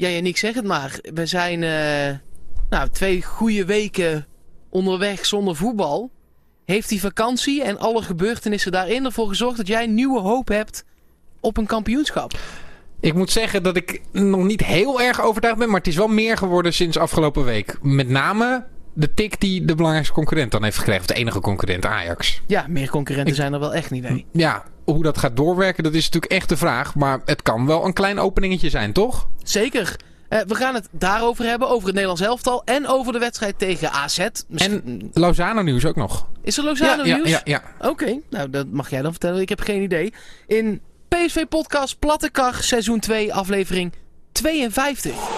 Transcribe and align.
Ja, 0.00 0.08
Yannick, 0.08 0.36
zeg 0.36 0.54
het 0.54 0.64
maar. 0.64 0.98
We 1.14 1.26
zijn 1.26 1.62
uh, 1.62 2.18
nou, 2.70 2.88
twee 2.90 3.22
goede 3.22 3.64
weken 3.64 4.26
onderweg 4.68 5.26
zonder 5.26 5.56
voetbal. 5.56 6.10
Heeft 6.64 6.88
die 6.88 7.00
vakantie 7.00 7.62
en 7.62 7.78
alle 7.78 8.02
gebeurtenissen 8.02 8.72
daarin 8.72 9.04
ervoor 9.04 9.28
gezorgd 9.28 9.56
dat 9.56 9.66
jij 9.66 9.86
nieuwe 9.86 10.20
hoop 10.20 10.48
hebt 10.48 10.84
op 11.40 11.56
een 11.56 11.66
kampioenschap? 11.66 12.38
Ik 13.00 13.14
moet 13.14 13.30
zeggen 13.30 13.62
dat 13.62 13.76
ik 13.76 14.00
nog 14.12 14.44
niet 14.44 14.64
heel 14.64 15.00
erg 15.00 15.20
overtuigd 15.22 15.58
ben, 15.58 15.68
maar 15.68 15.78
het 15.78 15.86
is 15.86 15.96
wel 15.96 16.08
meer 16.08 16.36
geworden 16.36 16.74
sinds 16.74 16.96
afgelopen 16.96 17.44
week. 17.44 17.78
Met 17.82 18.08
name 18.08 18.66
de 18.92 19.14
tik 19.14 19.40
die 19.40 19.64
de 19.64 19.74
belangrijkste 19.74 20.14
concurrent 20.14 20.50
dan 20.50 20.64
heeft 20.64 20.78
gekregen. 20.78 21.00
Of 21.00 21.06
de 21.06 21.14
enige 21.14 21.40
concurrent, 21.40 21.86
Ajax. 21.86 22.42
Ja, 22.46 22.64
meer 22.68 22.90
concurrenten 22.90 23.34
zijn 23.34 23.52
er 23.52 23.60
wel 23.60 23.74
echt 23.74 23.90
niet, 23.90 24.02
nee. 24.02 24.26
Ja, 24.32 24.64
hoe 24.84 25.02
dat 25.02 25.18
gaat 25.18 25.36
doorwerken, 25.36 25.82
dat 25.82 25.94
is 25.94 26.04
natuurlijk 26.04 26.32
echt 26.32 26.48
de 26.48 26.56
vraag. 26.56 26.94
Maar 26.94 27.20
het 27.24 27.42
kan 27.42 27.66
wel 27.66 27.84
een 27.84 27.92
klein 27.92 28.18
openingetje 28.18 28.70
zijn, 28.70 28.92
toch? 28.92 29.28
Zeker. 29.42 29.96
Uh, 30.28 30.40
we 30.46 30.54
gaan 30.54 30.74
het 30.74 30.88
daarover 30.90 31.44
hebben, 31.44 31.68
over 31.68 31.84
het 31.84 31.92
Nederlands 31.92 32.22
elftal 32.22 32.62
en 32.64 32.86
over 32.86 33.12
de 33.12 33.18
wedstrijd 33.18 33.58
tegen 33.58 33.92
AZ. 33.92 34.28
Misschien... 34.48 34.82
En 34.84 35.10
Lozano 35.12 35.62
nieuws 35.62 35.84
ook 35.84 35.96
nog. 35.96 36.26
Is 36.42 36.58
er 36.58 36.64
Lozano 36.64 37.04
ja, 37.04 37.16
nieuws? 37.16 37.28
Ja, 37.28 37.40
ja, 37.44 37.62
ja. 37.78 37.88
Oké, 37.88 38.20
nou 38.30 38.50
dat 38.50 38.66
mag 38.70 38.90
jij 38.90 39.02
dan 39.02 39.10
vertellen. 39.10 39.40
Ik 39.40 39.48
heb 39.48 39.60
geen 39.60 39.82
idee. 39.82 40.12
In 40.46 40.80
PSV 41.08 41.44
Podcast 41.48 41.98
Plattekar, 41.98 42.54
seizoen 42.54 43.00
2, 43.00 43.34
aflevering 43.34 43.92
52. 44.32 45.37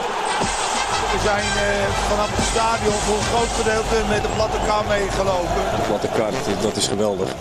We 1.13 1.19
zijn 1.23 1.45
uh, 1.45 1.87
vanaf 2.11 2.37
het 2.37 2.45
stadion 2.45 2.93
voor 2.93 3.17
een 3.17 3.23
groot 3.23 3.49
gedeelte 3.49 4.09
met 4.09 4.23
de 4.23 4.29
platte 4.35 4.59
kar 4.67 4.85
meegelopen. 4.87 5.63
De 5.77 5.85
platte 5.87 6.09
kar, 6.17 6.33
dat 6.63 6.77
is 6.77 6.87
geweldig. 6.87 7.35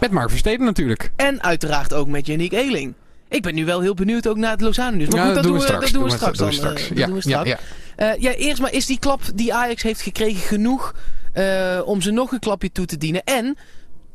Met 0.00 0.10
Mark 0.10 0.30
Versteden 0.30 0.64
natuurlijk. 0.66 1.10
En 1.16 1.42
uiteraard 1.42 1.92
ook 1.92 2.08
met 2.08 2.26
Yannick 2.26 2.52
Eeling. 2.52 2.94
Ik 3.28 3.42
ben 3.42 3.54
nu 3.54 3.64
wel 3.64 3.80
heel 3.80 3.94
benieuwd 3.94 4.26
ook 4.26 4.36
naar 4.36 4.50
het 4.50 4.60
Lozano 4.60 4.96
nieuws. 4.96 5.08
Maar 5.08 5.18
ja, 5.18 5.24
goed, 5.24 5.34
dat, 5.34 5.44
doen 5.44 5.52
we 5.52 5.60
straks. 5.60 5.84
Dat 5.84 5.92
doen 5.92 6.02
we 6.02 6.10
straks. 6.10 6.38
dan. 6.38 6.50
Doen 6.50 6.56
we 6.56 6.62
straks. 6.66 6.90
Uh, 6.90 6.96
ja, 6.96 7.06
doen 7.06 7.14
we 7.14 7.20
straks. 7.20 7.48
Ja, 7.48 7.58
ja. 7.96 8.14
Uh, 8.14 8.22
ja, 8.22 8.32
eerst 8.32 8.60
maar 8.60 8.72
is 8.72 8.86
die 8.86 8.98
klap 8.98 9.20
die 9.34 9.54
Ajax 9.54 9.82
heeft 9.82 10.00
gekregen 10.00 10.40
genoeg 10.40 10.94
uh, 11.34 11.80
om 11.84 12.00
ze 12.00 12.10
nog 12.10 12.32
een 12.32 12.38
klapje 12.38 12.72
toe 12.72 12.86
te 12.86 12.96
dienen? 12.96 13.24
En 13.24 13.56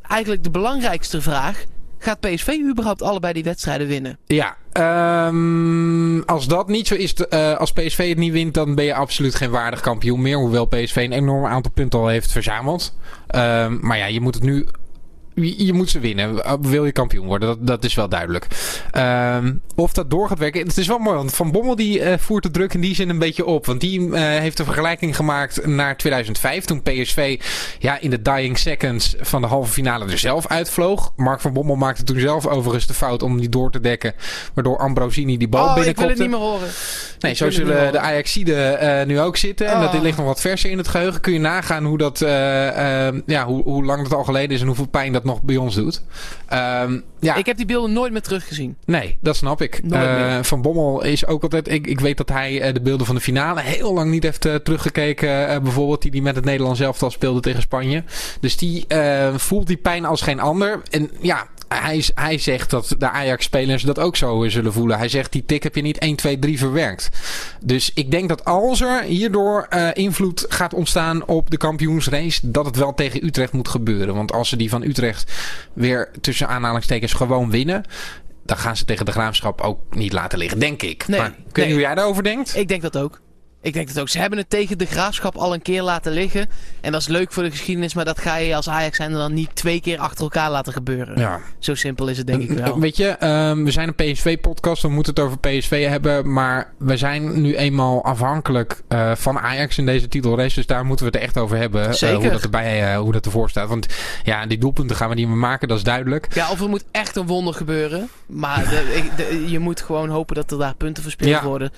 eigenlijk 0.01 0.43
de 0.43 0.49
belangrijkste 0.49 1.21
vraag. 1.21 1.63
Gaat 1.99 2.19
PSV 2.19 2.47
überhaupt 2.69 3.01
allebei 3.01 3.33
die 3.33 3.43
wedstrijden 3.43 3.87
winnen? 3.87 4.17
Ja, 4.25 4.57
um, 5.27 6.23
als 6.23 6.47
dat 6.47 6.67
niet 6.67 6.87
zo 6.87 6.95
is, 6.95 7.13
uh, 7.29 7.57
als 7.57 7.71
PSV 7.71 8.09
het 8.09 8.17
niet 8.17 8.31
wint, 8.31 8.53
dan 8.53 8.75
ben 8.75 8.85
je 8.85 8.93
absoluut 8.93 9.35
geen 9.35 9.49
waardig 9.49 9.79
kampioen 9.79 10.21
meer. 10.21 10.37
Hoewel 10.37 10.65
PSV 10.65 10.95
een 10.95 11.11
enorm 11.11 11.45
aantal 11.45 11.71
punten 11.71 11.99
al 11.99 12.07
heeft 12.07 12.31
verzameld. 12.31 12.97
Um, 13.35 13.79
maar 13.81 13.97
ja, 13.97 14.05
je 14.05 14.21
moet 14.21 14.35
het 14.35 14.43
nu 14.43 14.67
je 15.41 15.73
moet 15.73 15.89
ze 15.89 15.99
winnen. 15.99 16.59
Wil 16.61 16.85
je 16.85 16.91
kampioen 16.91 17.25
worden? 17.25 17.47
Dat, 17.47 17.67
dat 17.67 17.83
is 17.83 17.93
wel 17.93 18.09
duidelijk. 18.09 18.47
Um, 18.97 19.61
of 19.75 19.93
dat 19.93 20.09
door 20.09 20.27
gaat 20.27 20.39
werken. 20.39 20.67
Het 20.67 20.77
is 20.77 20.87
wel 20.87 20.97
mooi. 20.97 21.17
Want 21.17 21.33
Van 21.35 21.51
Bommel 21.51 21.75
die 21.75 21.99
uh, 21.99 22.13
voert 22.17 22.43
de 22.43 22.51
druk 22.51 22.73
in 22.73 22.81
die 22.81 22.95
zin 22.95 23.09
een 23.09 23.19
beetje 23.19 23.45
op. 23.45 23.65
Want 23.65 23.81
die 23.81 23.99
uh, 23.99 24.19
heeft 24.19 24.59
een 24.59 24.65
vergelijking 24.65 25.15
gemaakt 25.15 25.65
naar 25.65 25.97
2005. 25.97 26.65
Toen 26.65 26.81
PSV 26.81 27.41
ja, 27.79 27.99
in 27.99 28.09
de 28.09 28.21
dying 28.21 28.57
seconds 28.57 29.15
van 29.19 29.41
de 29.41 29.47
halve 29.47 29.71
finale 29.71 30.11
er 30.11 30.17
zelf 30.17 30.47
uitvloog. 30.47 31.13
Mark 31.15 31.41
van 31.41 31.53
Bommel 31.53 31.75
maakte 31.75 32.03
toen 32.03 32.19
zelf 32.19 32.47
overigens 32.47 32.87
de 32.87 32.93
fout 32.93 33.23
om 33.23 33.39
die 33.39 33.49
door 33.49 33.71
te 33.71 33.79
dekken. 33.79 34.13
Waardoor 34.53 34.77
Ambrosini 34.77 35.37
die 35.37 35.47
bal 35.47 35.65
oh, 35.65 35.73
binnenkopte. 35.73 36.11
ik 36.11 36.17
wil 36.17 36.25
het 36.25 36.31
niet 36.31 36.39
meer 36.39 36.49
horen. 36.49 36.69
Nee, 37.19 37.33
zo 37.33 37.49
zullen 37.49 37.91
de 37.91 37.99
Ajaxiden 37.99 38.83
uh, 38.83 39.05
nu 39.05 39.19
ook 39.19 39.37
zitten. 39.37 39.67
En 39.67 39.77
Oh. 39.79 39.91
dat 39.91 40.01
ligt 40.01 40.17
nog 40.17 40.25
wat 40.25 40.41
verser 40.41 40.69
in 40.69 40.77
het 40.77 40.87
geheugen. 40.87 41.21
Kun 41.21 41.33
je 41.33 41.39
nagaan 41.39 41.85
hoe, 41.85 41.97
dat, 41.97 42.19
ja, 43.25 43.45
hoe, 43.45 43.63
hoe 43.63 43.85
lang 43.85 44.03
dat 44.03 44.13
al 44.13 44.23
geleden 44.23 44.49
is 44.55 44.61
en 44.61 44.67
hoeveel 44.67 44.87
pijn 44.87 45.13
dat 45.13 45.23
nog 45.29 45.41
bij 45.41 45.57
ons 45.57 45.75
doet. 45.75 46.01
Um, 46.53 47.03
ja. 47.19 47.35
Ik 47.35 47.45
heb 47.45 47.57
die 47.57 47.65
beelden 47.65 47.93
nooit 47.93 48.11
meer 48.11 48.21
teruggezien. 48.21 48.75
Nee, 48.85 49.17
dat 49.21 49.35
snap 49.35 49.61
ik. 49.61 49.81
Uh, 49.91 50.37
van 50.41 50.61
Bommel 50.61 51.03
is 51.03 51.25
ook 51.25 51.43
altijd... 51.43 51.67
Ik, 51.67 51.87
ik 51.87 51.99
weet 51.99 52.17
dat 52.17 52.29
hij 52.29 52.67
uh, 52.67 52.73
de 52.73 52.81
beelden 52.81 53.05
van 53.05 53.15
de 53.15 53.21
finale 53.21 53.61
heel 53.61 53.93
lang 53.93 54.11
niet 54.11 54.23
heeft 54.23 54.45
uh, 54.45 54.55
teruggekeken. 54.55 55.63
bijvoorbeeld 55.63 56.01
die 56.01 56.11
die 56.11 56.21
met 56.21 56.35
het 56.35 56.45
Nederlands 56.45 56.79
elftal 56.79 57.11
speelde 57.11 57.39
tegen 57.39 57.61
Spanje. 57.61 58.03
Dus 58.39 58.57
die 58.57 58.85
voelt 59.35 59.67
die 59.67 59.77
pijn 59.77 60.05
als 60.05 60.21
geen 60.21 60.39
ander. 60.39 60.81
En 60.89 61.11
ja, 61.21 61.47
hij, 61.69 62.03
hij 62.13 62.37
zegt 62.37 62.69
dat 62.69 62.95
de 62.97 63.09
Ajax-spelers 63.09 63.83
dat 63.83 63.99
ook 63.99 64.15
zo 64.15 64.49
zullen 64.49 64.73
voelen. 64.73 64.97
Hij 64.97 65.09
zegt, 65.09 65.31
die 65.31 65.45
tik 65.45 65.63
heb 65.63 65.75
je 65.75 65.81
niet 65.81 65.97
1, 65.97 66.15
2, 66.15 66.39
3 66.39 66.57
verwerkt. 66.57 67.09
Dus 67.61 67.91
ik 67.93 68.11
denk 68.11 68.29
dat 68.29 68.45
als 68.45 68.81
er 68.81 69.03
hierdoor 69.03 69.67
uh, 69.69 69.89
invloed 69.93 70.45
gaat 70.49 70.73
ontstaan 70.73 71.25
op 71.25 71.49
de 71.49 71.57
kampioensrace... 71.57 72.51
dat 72.51 72.65
het 72.65 72.75
wel 72.75 72.93
tegen 72.93 73.25
Utrecht 73.25 73.53
moet 73.53 73.67
gebeuren. 73.67 74.15
Want 74.15 74.31
als 74.31 74.49
ze 74.49 74.55
die 74.55 74.69
van 74.69 74.83
Utrecht 74.83 75.31
weer 75.73 76.11
tussen 76.21 76.47
aanhalingstekens 76.47 77.13
gewoon 77.13 77.49
winnen... 77.49 77.83
dan 78.45 78.57
gaan 78.57 78.77
ze 78.77 78.85
tegen 78.85 79.05
de 79.05 79.11
graafschap 79.11 79.61
ook 79.61 79.95
niet 79.95 80.13
laten 80.13 80.39
liggen, 80.39 80.59
denk 80.59 80.81
ik. 80.81 81.07
Nee, 81.07 81.19
maar 81.19 81.29
kun 81.31 81.39
je 81.51 81.61
nee. 81.61 81.71
hoe 81.71 81.81
jij 81.81 81.95
daarover 81.95 82.23
denkt? 82.23 82.55
Ik 82.55 82.67
denk 82.67 82.81
dat 82.81 82.97
ook. 82.97 83.21
Ik 83.61 83.73
denk 83.73 83.87
dat 83.87 83.99
ook. 83.99 84.09
Ze 84.09 84.19
hebben 84.19 84.39
het 84.39 84.49
tegen 84.49 84.77
de 84.77 84.85
graafschap 84.85 85.35
al 85.35 85.53
een 85.53 85.61
keer 85.61 85.81
laten 85.81 86.11
liggen. 86.11 86.49
En 86.81 86.91
dat 86.91 87.01
is 87.01 87.07
leuk 87.07 87.31
voor 87.33 87.43
de 87.43 87.51
geschiedenis, 87.51 87.93
maar 87.93 88.05
dat 88.05 88.19
ga 88.19 88.35
je 88.35 88.55
als 88.55 88.69
Ajax 88.69 88.97
zijn 88.97 89.11
dan 89.11 89.33
niet 89.33 89.55
twee 89.55 89.81
keer 89.81 89.97
achter 89.97 90.23
elkaar 90.23 90.51
laten 90.51 90.73
gebeuren. 90.73 91.19
Ja. 91.19 91.39
Zo 91.59 91.75
simpel 91.75 92.07
is 92.07 92.17
het 92.17 92.27
denk 92.27 92.41
ik 92.41 92.49
wel. 92.57 92.79
Weet 92.79 92.97
je, 92.97 93.25
um, 93.25 93.63
we 93.63 93.71
zijn 93.71 93.87
een 93.87 94.11
PSV-podcast, 94.11 94.81
we 94.81 94.87
moeten 94.87 95.13
het 95.13 95.23
over 95.23 95.37
PSV 95.37 95.87
hebben. 95.87 96.33
Maar 96.33 96.73
we 96.77 96.97
zijn 96.97 97.41
nu 97.41 97.55
eenmaal 97.55 98.03
afhankelijk 98.03 98.81
uh, 98.89 99.15
van 99.15 99.39
Ajax 99.39 99.77
in 99.77 99.85
deze 99.85 100.07
titelrace. 100.07 100.55
Dus 100.55 100.65
daar 100.65 100.85
moeten 100.85 101.05
we 101.05 101.11
het 101.11 101.21
echt 101.21 101.37
over 101.37 101.57
hebben. 101.57 101.93
Zeker. 101.95 102.15
Uh, 102.15 102.21
hoe, 102.21 102.31
dat 102.31 102.43
erbij, 102.43 102.93
uh, 102.93 102.99
hoe 102.99 103.11
dat 103.11 103.25
ervoor 103.25 103.49
staat. 103.49 103.69
Want 103.69 103.87
ja, 104.23 104.45
die 104.45 104.57
doelpunten 104.57 104.95
gaan 104.95 105.09
we 105.09 105.15
niet 105.15 105.27
meer 105.27 105.37
maken, 105.37 105.67
dat 105.67 105.77
is 105.77 105.83
duidelijk. 105.83 106.27
Ja, 106.33 106.51
of 106.51 106.61
er 106.61 106.69
moet 106.69 106.85
echt 106.91 107.15
een 107.15 107.27
wonder 107.27 107.53
gebeuren. 107.53 108.09
Maar 108.25 108.69
de, 108.69 108.95
ik, 108.95 109.17
de, 109.17 109.49
je 109.49 109.59
moet 109.59 109.81
gewoon 109.81 110.09
hopen 110.09 110.35
dat 110.35 110.51
er 110.51 110.57
daar 110.57 110.75
punten 110.75 111.03
verspeeld 111.03 111.29
Ja. 111.29 111.43
worden. 111.43 111.71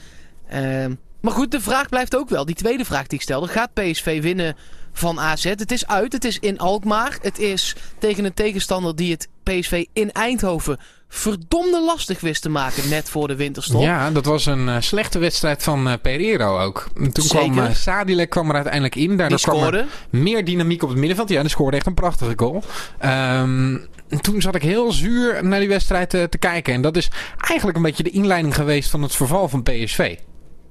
Um, 0.54 1.00
maar 1.22 1.34
goed, 1.34 1.52
de 1.52 1.62
vraag 1.62 1.90
blijft 1.90 2.16
ook 2.16 2.30
wel. 2.30 2.46
Die 2.46 2.56
tweede 2.56 2.86
vraag 2.86 3.08
die 3.08 3.18
ik 3.18 3.24
stelde. 3.24 3.48
Gaat 3.48 3.74
PSV 3.74 4.22
winnen 4.22 4.56
van 4.94 5.20
AZ? 5.20 5.44
Het 5.44 5.72
is 5.72 5.88
uit. 5.88 6.14
Het 6.14 6.26
is 6.26 6.40
in 6.40 6.60
Alkmaar. 6.60 7.18
Het 7.22 7.40
is 7.40 7.76
tegen 7.98 8.26
een 8.26 8.34
tegenstander 8.34 8.96
die 8.96 9.12
het 9.12 9.28
PSV 9.44 9.86
in 9.94 10.12
Eindhoven 10.12 10.80
verdomde 11.14 11.82
lastig 11.82 12.20
wist 12.20 12.42
te 12.42 12.50
maken 12.50 12.90
net 12.90 13.10
voor 13.10 13.28
de 13.28 13.36
winterstop. 13.36 13.82
Ja, 13.82 14.12
dat 14.12 14.26
was 14.26 14.46
een 14.46 14.68
uh, 14.68 14.76
slechte 14.80 15.20
wedstrijd 15.20 15.64
van 15.64 15.88
uh, 15.88 15.94
Pereiro 16.02 16.60
ook. 16.60 16.88
En 16.96 17.12
toen 17.12 17.26
Zeker. 17.26 17.52
kwam 17.52 17.66
uh, 17.66 17.74
Sadilek 17.74 18.30
kwam 18.30 18.50
er 18.50 18.56
uiteindelijk 18.56 18.96
in. 18.96 19.18
Daardoor 19.18 19.40
kwam 19.40 19.64
er 19.64 19.86
meer 20.10 20.46
dynamiek 20.46 20.84
op 20.84 20.90
het 20.90 20.98
middenveld. 20.98 21.30
Ja, 21.30 21.42
die 21.42 21.50
scoorde 21.50 21.78
echt 21.78 21.86
een 21.86 21.94
prachtige 21.94 22.34
goal. 22.36 22.64
Um, 23.06 23.88
toen 24.22 24.42
zat 24.42 24.56
ik 24.56 24.62
heel 24.62 24.92
zuur 24.92 25.46
naar 25.46 25.60
die 25.60 25.70
wedstrijd 25.70 26.10
te 26.10 26.38
kijken. 26.40 26.74
En 26.74 26.82
dat 26.82 26.98
is 26.98 27.12
eigenlijk 27.38 27.78
een 27.78 27.84
beetje 27.84 28.04
de 28.04 28.10
inleiding 28.10 28.56
geweest 28.56 28.90
van 28.90 29.02
het 29.02 29.16
verval 29.16 29.50
van 29.50 29.64
PSV. 29.64 30.16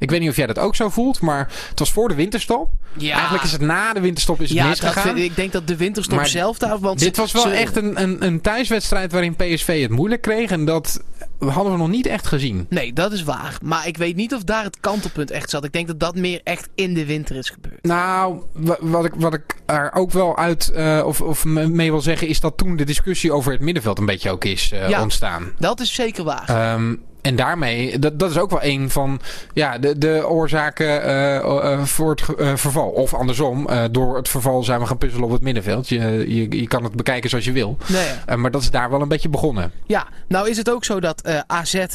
Ik 0.00 0.10
weet 0.10 0.20
niet 0.20 0.28
of 0.30 0.36
jij 0.36 0.46
dat 0.46 0.58
ook 0.58 0.76
zo 0.76 0.88
voelt, 0.88 1.20
maar 1.20 1.52
het 1.68 1.78
was 1.78 1.92
voor 1.92 2.08
de 2.08 2.14
winterstop. 2.14 2.70
Ja. 2.96 3.14
Eigenlijk 3.14 3.44
is 3.44 3.52
het 3.52 3.60
na 3.60 3.92
de 3.92 4.00
winterstop 4.00 4.40
is 4.40 4.48
het 4.48 4.58
ja, 4.58 4.66
misgegaan. 4.68 5.02
vind, 5.02 5.18
ik 5.18 5.36
denk 5.36 5.52
dat 5.52 5.66
de 5.66 5.76
winterstop 5.76 6.16
Maar 6.16 6.26
zelf 6.26 6.58
daar... 6.58 6.78
Want 6.78 6.98
Dit 6.98 7.16
was 7.16 7.32
wel 7.32 7.42
ze- 7.42 7.48
echt 7.50 7.76
een, 7.76 8.02
een, 8.02 8.24
een 8.24 8.40
thuiswedstrijd 8.40 9.12
waarin 9.12 9.36
PSV 9.36 9.80
het 9.82 9.90
moeilijk 9.90 10.22
kreeg. 10.22 10.50
En 10.50 10.64
dat 10.64 11.02
hadden 11.38 11.72
we 11.72 11.78
nog 11.78 11.88
niet 11.88 12.06
echt 12.06 12.26
gezien. 12.26 12.66
Nee, 12.68 12.92
dat 12.92 13.12
is 13.12 13.22
waar. 13.22 13.58
Maar 13.62 13.86
ik 13.86 13.96
weet 13.96 14.16
niet 14.16 14.34
of 14.34 14.42
daar 14.44 14.64
het 14.64 14.80
kantelpunt 14.80 15.30
echt 15.30 15.50
zat. 15.50 15.64
Ik 15.64 15.72
denk 15.72 15.86
dat 15.86 16.00
dat 16.00 16.14
meer 16.16 16.40
echt 16.44 16.68
in 16.74 16.94
de 16.94 17.06
winter 17.06 17.36
is 17.36 17.50
gebeurd. 17.50 17.82
Nou, 17.84 18.42
wa- 18.52 18.78
wat 18.80 19.04
ik, 19.04 19.12
wat 19.16 19.34
ik 19.34 19.56
er 19.66 19.92
ook 19.92 20.10
wel 20.12 20.36
uit 20.36 20.72
uh, 20.74 21.02
of, 21.06 21.20
of 21.20 21.44
me- 21.44 21.68
mee 21.68 21.90
wil 21.90 22.00
zeggen... 22.00 22.28
is 22.28 22.40
dat 22.40 22.56
toen 22.56 22.76
de 22.76 22.84
discussie 22.84 23.32
over 23.32 23.52
het 23.52 23.60
middenveld 23.60 23.98
een 23.98 24.06
beetje 24.06 24.30
ook 24.30 24.44
is 24.44 24.70
uh, 24.72 24.88
Ja. 24.88 25.02
ontstaan. 25.02 25.52
Dat 25.58 25.80
is 25.80 25.94
zeker 25.94 26.24
waar. 26.24 26.72
Um, 26.74 27.02
en 27.22 27.36
daarmee, 27.36 27.98
dat, 27.98 28.18
dat 28.18 28.30
is 28.30 28.38
ook 28.38 28.50
wel 28.50 28.62
een 28.62 28.90
van 28.90 29.20
ja, 29.52 29.78
de, 29.78 29.98
de 29.98 30.28
oorzaken 30.28 31.06
uh, 31.06 31.34
uh, 31.34 31.84
voor 31.84 32.10
het 32.10 32.22
uh, 32.38 32.56
verval. 32.56 32.88
Of 32.88 33.14
andersom, 33.14 33.68
door 33.90 34.16
het 34.16 34.28
verval 34.28 34.62
zijn 34.62 34.80
we 34.80 34.86
gaan 34.86 34.98
puzzelen 34.98 35.24
op 35.24 35.32
het 35.32 35.42
middenveld. 35.42 35.88
Je, 35.88 36.24
je, 36.34 36.60
je 36.60 36.68
kan 36.68 36.84
het 36.84 36.92
bekijken 36.92 37.30
zoals 37.30 37.44
je 37.44 37.52
wil. 37.52 37.76
nee, 37.86 38.36
maar 38.36 38.50
dat 38.50 38.62
is 38.62 38.70
daar 38.70 38.90
wel 38.90 39.00
een 39.00 39.08
beetje 39.08 39.28
begonnen. 39.28 39.72
Ja, 39.86 40.06
nou 40.28 40.48
is 40.48 40.56
het 40.56 40.70
ook 40.70 40.84
zo 40.84 41.00
dat 41.00 41.20
eh, 41.20 41.40
AZ 41.46 41.86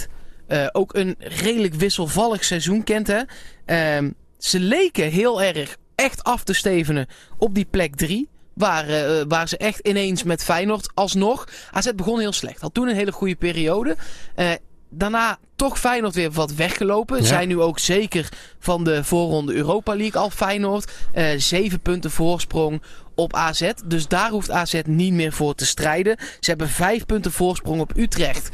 eh, 0.47 0.67
ook 0.71 0.95
een 0.95 1.15
redelijk 1.19 1.73
wisselvallig 1.73 2.43
seizoen 2.43 2.83
kent. 2.83 3.07
Hè? 3.07 3.21
Ehm, 3.65 4.11
ze 4.37 4.59
leken 4.59 5.09
heel 5.09 5.41
erg 5.41 5.77
echt 5.95 6.23
af 6.23 6.43
te 6.43 6.53
stevenen 6.53 7.07
op 7.37 7.55
die 7.55 7.67
plek 7.69 7.95
3. 7.95 8.29
Waar, 8.53 8.89
eh, 8.89 9.23
waar 9.27 9.47
ze 9.47 9.57
echt 9.57 9.87
ineens 9.87 10.23
met 10.23 10.43
Feyenoord 10.43 10.91
alsnog... 10.93 11.47
AZ 11.71 11.91
begon 11.95 12.19
heel 12.19 12.31
slecht. 12.31 12.61
Had 12.61 12.73
toen 12.73 12.87
een 12.87 12.95
hele 12.95 13.11
goede 13.11 13.35
periode. 13.35 13.95
Eh, 14.35 14.51
daarna 14.89 15.37
toch 15.55 15.79
Feyenoord 15.79 16.15
weer 16.15 16.31
wat 16.31 16.53
weggelopen. 16.53 17.17
Ja. 17.17 17.23
Zijn 17.23 17.47
nu 17.47 17.59
ook 17.59 17.79
zeker 17.79 18.29
van 18.59 18.83
de 18.83 19.03
voorronde 19.03 19.53
Europa 19.53 19.95
League 19.95 20.21
al 20.21 20.29
Feyenoord. 20.29 20.91
Eh, 21.13 21.27
zeven 21.37 21.79
punten 21.79 22.11
voorsprong 22.11 22.81
op 23.15 23.33
AZ. 23.33 23.71
Dus 23.85 24.07
daar 24.07 24.29
hoeft 24.29 24.51
AZ 24.51 24.81
niet 24.85 25.13
meer 25.13 25.31
voor 25.31 25.55
te 25.55 25.65
strijden. 25.65 26.17
Ze 26.39 26.49
hebben 26.49 26.69
vijf 26.69 27.05
punten 27.05 27.31
voorsprong 27.31 27.81
op 27.81 27.91
Utrecht. 27.97 28.49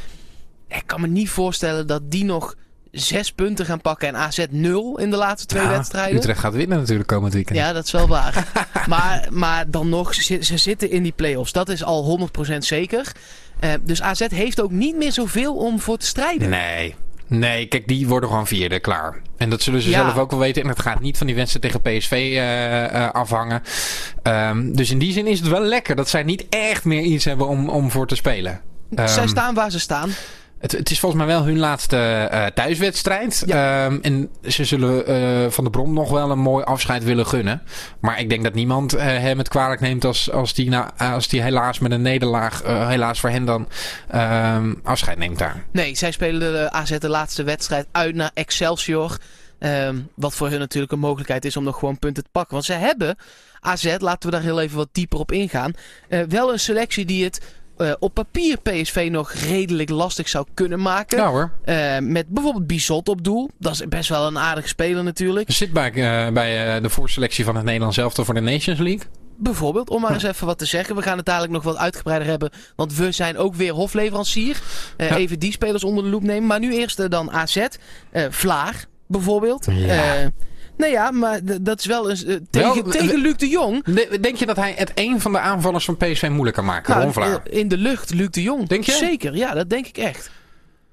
Ik 0.68 0.84
kan 0.86 1.02
me 1.02 1.08
niet 1.08 1.30
voorstellen 1.30 1.88
dat 1.88 2.12
die 2.12 2.24
nog 2.24 2.56
zes 2.92 3.32
punten 3.32 3.66
gaan 3.66 3.82
pakken 3.82 4.08
en 4.08 4.16
AZ 4.16 4.46
nul 4.50 5.00
in 5.00 5.10
de 5.10 5.18
laatste 5.18 5.48
twee 5.48 5.64
Ja, 5.64 5.70
wedstrijden. 5.70 6.16
Utrecht 6.16 6.40
gaat 6.40 6.54
winnen 6.54 6.78
natuurlijk 6.78 7.08
komend 7.08 7.34
weekend. 7.34 7.58
Ja, 7.58 7.74
dat 7.74 7.86
is 7.86 7.92
wel 7.92 8.08
waar. 8.08 8.48
maar, 8.88 9.28
maar 9.32 9.70
dan 9.70 9.90
nog, 9.90 10.14
ze, 10.14 10.44
ze 10.44 10.58
zitten 10.58 10.92
in 10.92 11.04
die 11.04 11.12
play-offs. 11.12 11.52
Dat 11.52 11.70
is 11.70 11.84
al 11.84 12.30
100% 12.54 12.58
zeker. 12.58 13.12
Eh, 13.62 13.74
dus 13.82 14.02
AZ 14.02 14.28
heeft 14.28 14.62
ook 14.62 14.72
niet 14.72 14.96
meer 14.96 15.12
zoveel 15.12 15.56
om 15.56 15.80
voor 15.80 15.98
te 15.98 16.06
strijden. 16.06 16.50
Nee. 16.50 16.96
Nee, 17.28 17.66
kijk, 17.66 17.88
die 17.88 18.08
worden 18.08 18.30
gewoon 18.30 18.48
vierde, 18.48 18.80
klaar. 18.80 19.22
En 19.38 19.50
dat 19.50 19.62
zullen 19.62 19.82
ze 19.82 19.90
zelf 19.90 20.18
ook 20.18 20.32
wel 20.32 20.40
weten. 20.40 20.64
En 20.64 20.68
het 20.68 20.82
gaat 20.82 21.00
niet 21.00 21.18
van 21.18 21.28
die 21.28 21.36
wedstrijd 21.36 21.74
tegen 21.74 21.98
PSV 21.98 22.12
uh, 22.12 22.94
uh, 22.94 23.10
afhangen. 23.12 23.62
Um, 24.24 24.76
dus 24.76 24.92
in 24.92 25.00
die 25.00 25.12
zin 25.12 25.28
is 25.28 25.40
het 25.40 25.48
wel 25.48 25.62
lekker 25.62 25.96
dat 25.96 26.10
zij 26.10 26.24
niet 26.24 26.46
echt 26.50 26.86
meer 26.86 27.02
iets 27.02 27.26
hebben 27.26 27.48
om, 27.48 27.70
om 27.70 27.92
voor 27.92 28.08
te 28.08 28.16
spelen. 28.16 28.62
Um, 28.96 29.08
zij 29.08 29.28
staan 29.28 29.54
waar 29.54 29.72
ze 29.72 29.80
staan. 29.80 30.10
Het, 30.62 30.72
het, 30.72 30.92
is 30.92 31.00
volgens 31.00 31.24
mij 31.24 31.34
wel 31.34 31.46
hun 31.46 31.60
laatste 31.60 32.30
uh, 32.32 32.46
thuiswedstrijd. 32.46 33.44
Ja. 33.46 33.86
Um, 33.86 34.00
en 34.02 34.30
ze 34.48 34.66
zullen 34.66 35.12
uh, 35.12 35.52
Van 35.52 35.64
de 35.64 35.70
Brom 35.70 35.94
nog 35.94 36.10
wel 36.10 36.32
een 36.32 36.40
mooi 36.40 36.64
afscheid 36.64 37.04
willen 37.04 37.26
gunnen. 37.26 37.62
Maar 38.00 38.20
ik 38.20 38.30
denk 38.30 38.44
dat 38.44 38.54
niemand 38.54 38.96
uh, 38.96 39.02
hem 39.02 39.38
het 39.38 39.48
kwalijk 39.48 39.82
neemt 39.82 40.06
als, 40.06 40.32
als, 40.32 40.54
die, 40.54 40.70
na, 40.70 40.94
als 40.98 41.28
die 41.28 41.42
helaas 41.42 41.80
met 41.80 41.92
een 41.92 42.02
nederlaag, 42.02 42.62
helaas 42.64 43.20
voor 43.20 43.30
hen 43.30 43.46
dan, 43.46 43.68
um, 44.16 44.80
afscheid 44.84 45.18
neemt 45.18 45.38
daar. 45.38 45.64
Nee, 45.72 45.96
zij 45.96 46.12
spelen 46.12 46.40
de 46.40 46.72
AZ 46.72 46.98
de 46.98 47.10
laatste 47.10 47.44
wedstrijd 47.44 47.88
uit 47.92 48.16
naar 48.16 48.32
Excelsior. 48.34 49.18
Um, 49.60 50.10
wat 50.16 50.34
voor 50.34 50.50
hun 50.50 50.60
natuurlijk 50.60 50.92
een 50.92 51.00
mogelijkheid 51.00 51.46
is 51.46 51.58
om 51.58 51.64
nog 51.64 51.80
gewoon 51.80 52.00
punten 52.00 52.24
te 52.24 52.30
pakken. 52.32 52.54
Want 52.54 52.66
ze 52.66 52.74
hebben 52.74 53.16
AZ, 53.60 53.96
laten 53.98 54.30
we 54.30 54.36
daar 54.36 54.46
heel 54.46 54.62
even 54.62 54.78
wat 54.78 54.90
dieper 54.92 55.20
op 55.20 55.32
ingaan, 55.32 55.74
wel 56.28 56.52
een 56.52 56.60
selectie 56.60 57.06
die 57.06 57.24
het 57.24 57.42
uh, 57.82 57.92
op 58.00 58.14
papier 58.14 58.58
PSV 58.58 59.08
nog 59.12 59.32
redelijk 59.32 59.90
lastig 59.90 60.30
zou 60.30 60.46
kunnen 60.54 60.82
maken. 60.82 61.18
Ja 61.18 61.30
hoor. 61.30 61.52
Uh, 61.66 61.98
met 62.00 62.28
bijvoorbeeld 62.28 62.68
Bizot 62.68 63.10
op 63.10 63.24
doel. 63.24 63.50
Dat 63.60 63.74
is 63.74 63.88
best 63.88 64.10
wel 64.10 64.28
een 64.28 64.38
aardige 64.38 64.68
speler 64.68 65.04
natuurlijk. 65.04 65.52
Zit 65.52 65.74
bij, 65.74 65.92
uh, 65.94 66.34
bij 66.34 66.82
de 66.82 66.90
voorselectie 66.90 67.46
van 67.46 67.56
het 67.56 67.66
Nederlands 67.66 67.98
elftal 67.98 68.26
voor 68.26 68.34
de 68.34 68.40
Nations 68.40 68.80
League. 68.80 69.08
Bijvoorbeeld, 69.38 69.90
om 69.90 70.02
maar 70.02 70.14
eens 70.14 70.24
even 70.24 70.46
wat 70.48 70.58
te 70.58 70.66
zeggen. 70.66 70.96
We 70.96 71.02
gaan 71.02 71.18
het 71.18 71.26
dadelijk 71.26 71.54
nog 71.54 71.64
wat 71.64 71.78
uitgebreider 71.78 72.28
hebben. 72.28 72.50
Want 72.76 72.96
we 72.96 73.12
zijn 73.12 73.38
ook 73.38 73.56
weer 73.56 73.74
hofleverancier. 73.74 74.62
Ja. 74.98 75.16
Even 75.16 75.40
die 75.40 75.52
spelers 75.52 75.84
onder 75.84 76.04
de 76.04 76.10
loep 76.10 76.24
nemen. 76.24 76.48
Maar 76.48 76.60
nu 76.60 76.74
eerst 76.74 77.12
dan 77.12 77.32
AZ. 77.32 77.66
Vlaar 78.30 78.86
bijvoorbeeld. 79.08 79.68
Ja. 79.70 80.32
Nee 80.82 80.92
ja, 80.92 81.12
maar 81.12 81.40
dat 81.62 81.80
is 81.80 81.86
wel 81.86 82.10
eens 82.10 82.24
uh, 82.24 82.36
tegen, 82.50 82.84
wel, 82.84 82.92
tegen 82.92 83.20
Luc 83.20 83.36
de 83.36 83.48
Jong. 83.48 83.84
Denk 84.22 84.36
je 84.36 84.46
dat 84.46 84.56
hij 84.56 84.74
het 84.78 84.92
een 84.96 85.22
van 85.22 85.32
de 85.32 85.40
aanvallers 85.40 85.86
van 85.86 85.98
PSV 85.98 86.28
moeilijk 86.30 86.56
kan 86.56 86.66
maken? 86.66 86.98
Nou, 86.98 87.12
Ron 87.14 87.40
in 87.44 87.68
de 87.68 87.78
lucht, 87.78 88.14
Luc 88.14 88.30
de 88.30 88.42
Jong. 88.42 88.68
Denk 88.68 88.84
je? 88.84 88.92
Zeker, 88.92 89.36
ja, 89.36 89.54
dat 89.54 89.70
denk 89.70 89.88
ik 89.88 89.98
echt. 89.98 90.32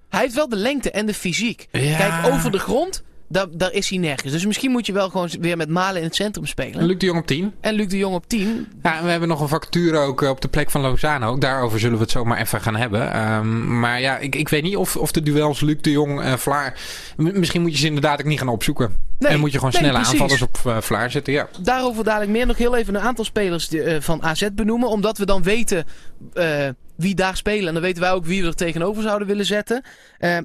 Hij 0.08 0.20
heeft 0.20 0.34
wel 0.34 0.48
de 0.48 0.56
lengte 0.56 0.90
en 0.90 1.06
de 1.06 1.14
fysiek. 1.14 1.68
Ja. 1.70 1.96
Kijk, 1.96 2.34
over 2.34 2.50
de 2.50 2.58
grond 2.58 3.02
daar, 3.28 3.46
daar 3.50 3.72
is 3.72 3.88
hij 3.88 3.98
nergens. 3.98 4.32
Dus 4.32 4.46
misschien 4.46 4.70
moet 4.70 4.86
je 4.86 4.92
wel 4.92 5.10
gewoon 5.10 5.28
weer 5.40 5.56
met 5.56 5.68
Malen 5.68 5.96
in 6.00 6.06
het 6.06 6.14
centrum 6.14 6.46
spelen. 6.46 6.80
En 6.80 6.86
Luc 6.86 6.98
de 6.98 7.06
Jong 7.06 7.18
op 7.18 7.26
10. 7.26 7.54
En 7.60 7.74
Luc 7.74 7.86
de 7.86 7.98
Jong 7.98 8.14
op 8.14 8.28
10. 8.28 8.68
Ja, 8.82 9.02
we 9.02 9.10
hebben 9.10 9.28
nog 9.28 9.40
een 9.40 9.48
vacature 9.48 9.98
ook 9.98 10.22
eh, 10.22 10.28
op 10.28 10.40
de 10.40 10.48
plek 10.48 10.70
van 10.70 10.80
Lozano. 10.80 11.30
Ook 11.30 11.40
daarover 11.40 11.78
zullen 11.78 11.96
we 11.96 12.02
het 12.02 12.12
zomaar 12.12 12.40
even 12.40 12.60
gaan 12.60 12.76
hebben. 12.76 13.20
Um, 13.20 13.78
maar 13.80 14.00
ja, 14.00 14.18
ik, 14.18 14.34
ik 14.34 14.48
weet 14.48 14.62
niet 14.62 14.76
of, 14.76 14.96
of 14.96 15.12
de 15.12 15.22
duels 15.22 15.60
Luc 15.60 15.76
de 15.80 15.90
Jong 15.90 16.20
en 16.20 16.38
Vlaar... 16.38 16.78
Misschien 17.16 17.62
moet 17.62 17.72
je 17.72 17.78
ze 17.78 17.86
inderdaad 17.86 18.20
ook 18.20 18.26
niet 18.26 18.38
gaan 18.38 18.48
opzoeken. 18.48 18.96
Nee, 19.18 19.32
en 19.32 19.40
moet 19.40 19.52
je 19.52 19.58
gewoon 19.58 19.72
snelle 19.72 19.92
precies. 19.92 20.12
aanvallers 20.12 20.42
op 20.42 20.58
uh, 20.66 20.80
Vlaar 20.80 21.10
zetten, 21.10 21.32
ja. 21.32 21.48
Daarover 21.60 22.04
dadelijk 22.04 22.30
meer. 22.30 22.46
Nog 22.46 22.56
heel 22.56 22.76
even 22.76 22.94
een 22.94 23.00
aantal 23.00 23.24
spelers 23.24 23.68
die, 23.68 23.84
uh, 23.84 24.00
van 24.00 24.22
AZ 24.22 24.48
benoemen. 24.52 24.88
Omdat 24.88 25.18
we 25.18 25.26
dan 25.26 25.42
weten 25.42 25.84
uh, 26.34 26.68
wie 26.96 27.14
daar 27.14 27.36
spelen. 27.36 27.66
En 27.66 27.72
dan 27.72 27.82
weten 27.82 28.02
wij 28.02 28.12
ook 28.12 28.24
wie 28.24 28.42
we 28.42 28.48
er 28.48 28.54
tegenover 28.54 29.02
zouden 29.02 29.28
willen 29.28 29.46
zetten. 29.46 29.84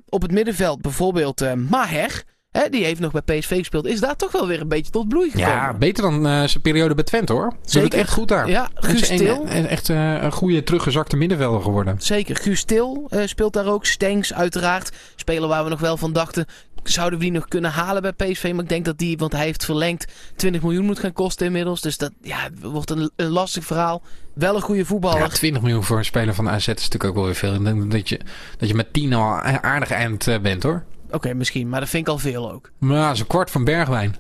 op 0.10 0.22
het 0.22 0.32
middenveld 0.32 0.82
bijvoorbeeld 0.82 1.56
Maher... 1.70 2.24
Hè, 2.54 2.70
die 2.70 2.84
heeft 2.84 3.00
nog 3.00 3.12
bij 3.12 3.40
PSV 3.40 3.58
gespeeld. 3.58 3.86
Is 3.86 4.00
daar 4.00 4.16
toch 4.16 4.32
wel 4.32 4.48
weer 4.48 4.62
een 4.62 4.68
beetje 4.68 4.92
tot 4.92 5.08
bloei 5.08 5.30
gekomen. 5.30 5.52
Ja, 5.52 5.74
beter 5.74 6.04
dan 6.04 6.28
uh, 6.28 6.44
zijn 6.44 6.62
periode 6.62 6.96
bij 6.96 7.04
Twente 7.04 7.34
hoor. 7.34 7.54
Zeker. 7.62 7.82
Doet 7.82 7.92
het 7.92 8.02
echt 8.02 8.14
goed 8.14 8.28
daar. 8.28 8.50
Ja, 8.50 8.70
Guus 8.74 9.08
Til. 9.08 9.48
Echt 9.48 9.90
uh, 9.90 10.22
een 10.22 10.32
goede 10.32 10.64
teruggezakte 10.64 11.16
middenvelder 11.16 11.62
geworden. 11.62 11.96
Zeker. 12.00 12.36
Guus 12.36 12.64
Til 12.64 13.08
uh, 13.10 13.22
speelt 13.26 13.54
daar 13.54 13.66
ook. 13.66 13.86
Stengs 13.86 14.34
uiteraard. 14.34 14.92
Speler 15.16 15.48
waar 15.50 15.64
we 15.64 15.70
nog 15.70 15.80
wel 15.80 15.98
van 15.98 16.14
dachten. 16.14 16.46
Zouden 16.84 17.20
we 17.20 17.26
die 17.26 17.34
nog 17.34 17.48
kunnen 17.48 17.72
halen 17.72 18.02
bij 18.02 18.12
PSV? 18.12 18.52
Maar 18.54 18.64
ik 18.64 18.70
denk 18.70 18.86
dat 18.86 18.98
die, 18.98 19.18
want 19.18 19.32
hij 19.32 19.46
heeft 19.46 19.66
verlengd, 19.66 20.12
20 20.36 20.62
miljoen 20.62 20.86
moet 20.86 21.00
gaan 21.00 21.14
kosten 21.14 21.46
inmiddels. 21.46 21.82
Dus 21.82 21.98
dat 21.98 22.12
ja, 22.22 22.50
wordt 22.62 22.90
een, 22.90 23.12
een 23.16 23.30
lastig 23.30 23.66
verhaal. 23.66 24.02
Wel 24.34 24.56
een 24.56 24.62
goede 24.62 24.86
voetballer. 24.86 25.20
Ja, 25.20 25.28
20 25.28 25.62
miljoen 25.62 25.84
voor 25.84 25.98
een 25.98 26.06
speler 26.06 26.34
van 26.34 26.46
de 26.46 26.52
AZ 26.52 26.68
is 26.68 26.74
natuurlijk 26.76 27.04
ook 27.04 27.16
wel 27.16 27.26
weer 27.26 27.36
veel. 27.36 27.54
Ik 27.54 27.64
denk 27.64 27.92
dat 27.92 28.10
je, 28.10 28.20
dat 28.58 28.70
je 28.70 28.76
met 28.76 28.94
10 28.94 29.14
al 29.14 29.40
aardig 29.42 29.92
eind 29.92 30.42
bent 30.42 30.64
hoor. 30.64 30.84
Oké, 31.14 31.26
okay, 31.26 31.38
misschien. 31.38 31.70
Maar 31.70 31.80
dat 31.80 31.90
vind 31.90 32.08
ik 32.08 32.14
al 32.14 32.20
veel 32.20 32.52
ook. 32.52 32.72
Maar 32.80 33.20
een 33.20 33.28
kwart 33.28 33.52
van 33.52 33.64
Bergwijn. 33.64 34.16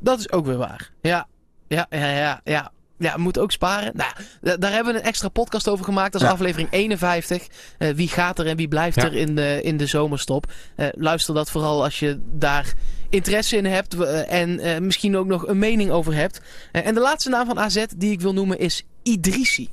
Dat 0.00 0.18
is 0.18 0.32
ook 0.32 0.46
weer 0.46 0.56
waar. 0.56 0.90
Ja, 1.00 1.26
ja, 1.68 1.86
ja, 1.90 2.10
ja. 2.10 2.40
ja. 2.44 2.72
Ja, 2.98 3.14
we 3.14 3.20
moeten 3.20 3.42
ook 3.42 3.52
sparen. 3.52 3.92
Nou, 3.94 4.12
daar 4.58 4.72
hebben 4.72 4.92
we 4.92 4.98
een 4.98 5.04
extra 5.04 5.28
podcast 5.28 5.68
over 5.68 5.84
gemaakt. 5.84 6.12
Dat 6.12 6.20
is 6.20 6.26
ja. 6.26 6.32
aflevering 6.32 6.68
51. 6.70 7.46
Uh, 7.78 7.94
wie 7.94 8.08
gaat 8.08 8.38
er 8.38 8.46
en 8.46 8.56
wie 8.56 8.68
blijft 8.68 8.96
ja. 8.96 9.04
er 9.04 9.14
in 9.14 9.34
de, 9.34 9.60
in 9.62 9.76
de 9.76 9.86
zomerstop? 9.86 10.52
Uh, 10.76 10.86
luister 10.92 11.34
dat 11.34 11.50
vooral 11.50 11.84
als 11.84 11.98
je 11.98 12.20
daar 12.32 12.74
interesse 13.08 13.56
in 13.56 13.64
hebt. 13.64 13.94
Uh, 13.94 14.32
en 14.32 14.86
misschien 14.86 15.16
ook 15.16 15.26
nog 15.26 15.46
een 15.46 15.58
mening 15.58 15.90
over 15.90 16.14
hebt. 16.14 16.40
en 16.72 16.94
de 16.94 17.00
laatste 17.00 17.30
naam 17.30 17.46
van 17.46 17.58
AZ 17.58 17.84
die 17.96 18.12
ik 18.12 18.20
wil 18.20 18.32
noemen 18.32 18.58
is 18.58 18.86
Idrissi. 19.02 19.68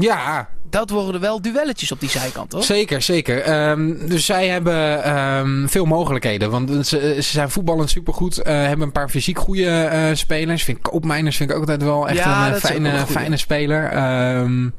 Ja, 0.00 0.48
dat 0.70 0.90
worden 0.90 1.20
wel 1.20 1.42
duelletjes 1.42 1.92
op 1.92 2.00
die 2.00 2.08
zijkant, 2.08 2.50
toch? 2.50 2.64
Zeker, 2.64 3.02
zeker. 3.02 3.68
Um, 3.70 4.08
dus 4.08 4.26
zij 4.26 4.48
hebben 4.48 5.10
um, 5.18 5.68
veel 5.68 5.84
mogelijkheden. 5.84 6.50
Want 6.50 6.86
ze, 6.86 7.14
ze 7.14 7.30
zijn 7.30 7.50
voetballend 7.50 7.90
supergoed. 7.90 8.38
Uh, 8.38 8.44
hebben 8.44 8.86
een 8.86 8.92
paar 8.92 9.08
fysiek 9.08 9.38
goede 9.38 9.90
uh, 9.92 10.16
spelers. 10.16 10.64
Vind 10.64 10.76
ik 10.76 10.82
Koopmeiners 10.82 11.36
vind 11.36 11.50
ik 11.50 11.56
ook 11.56 11.62
altijd 11.62 11.82
wel 11.82 12.08
echt 12.08 12.18
ja, 12.18 12.48
een 12.48 12.60
fijne, 12.60 12.90
een 12.90 13.06
fijne 13.06 13.36
speler. 13.36 13.96
Um, 14.38 14.74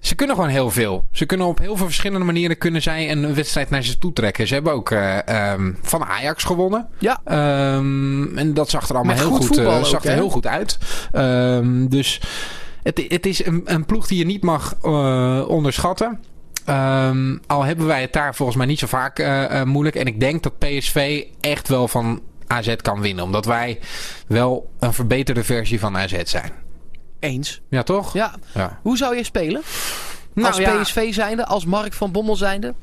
ze 0.00 0.14
kunnen 0.14 0.36
gewoon 0.36 0.50
heel 0.50 0.70
veel. 0.70 1.04
Ze 1.12 1.26
kunnen 1.26 1.46
op 1.46 1.58
heel 1.58 1.76
veel 1.76 1.86
verschillende 1.86 2.24
manieren 2.24 2.58
kunnen 2.58 2.82
zij 2.82 3.10
een 3.10 3.34
wedstrijd 3.34 3.70
naar 3.70 3.82
ze 3.82 3.98
toe 3.98 4.12
trekken. 4.12 4.46
Ze 4.46 4.54
hebben 4.54 4.72
ook 4.72 4.90
uh, 4.90 5.18
um, 5.52 5.78
van 5.82 6.04
Ajax 6.04 6.44
gewonnen. 6.44 6.88
Ja. 6.98 7.20
Um, 7.76 8.38
en 8.38 8.54
dat 8.54 8.70
zag 8.70 8.88
er 8.88 8.94
allemaal 8.94 9.14
Met 9.14 9.24
heel 9.24 9.34
goed, 9.34 9.58
uh, 9.58 9.76
ook, 9.76 9.86
zag 9.86 10.04
er 10.04 10.12
heel 10.12 10.30
goed 10.30 10.46
uit. 10.46 10.78
Um, 11.14 11.88
dus 11.88 12.20
het, 12.82 13.04
het 13.08 13.26
is 13.26 13.44
een, 13.46 13.62
een, 13.64 13.86
ploeg 13.86 14.06
die 14.06 14.18
je 14.18 14.24
niet 14.24 14.42
mag 14.42 14.76
uh, 14.84 15.44
onderschatten. 15.48 16.20
Um, 16.68 17.40
al 17.46 17.62
hebben 17.62 17.86
wij 17.86 18.00
het 18.00 18.12
daar 18.12 18.34
volgens 18.34 18.58
mij 18.58 18.66
niet 18.66 18.78
zo 18.78 18.86
vaak 18.86 19.18
uh, 19.18 19.26
uh, 19.42 19.62
moeilijk. 19.62 19.96
En 19.96 20.06
ik 20.06 20.20
denk 20.20 20.42
dat 20.42 20.58
PSV 20.58 21.24
echt 21.40 21.68
wel 21.68 21.88
van 21.88 22.20
AZ 22.46 22.76
kan 22.76 23.00
winnen. 23.00 23.24
Omdat 23.24 23.44
wij 23.44 23.78
wel 24.26 24.70
een 24.78 24.92
verbeterde 24.92 25.44
versie 25.44 25.80
van 25.80 25.96
AZ 25.96 26.22
zijn. 26.22 26.52
Eens. 27.18 27.60
Ja, 27.68 27.82
toch? 27.82 28.12
Ja. 28.12 28.34
ja. 28.54 28.78
Hoe 28.82 28.96
zou 28.96 29.16
je 29.16 29.24
spelen? 29.24 29.62
Nou, 30.34 30.64
als. 30.64 30.82
PSV 30.82 31.14
zijnde, 31.14 31.46
als 31.46 31.64
Mark 31.64 31.92
van 31.92 32.12
Bommel 32.12 32.36
zijnde? 32.36 32.74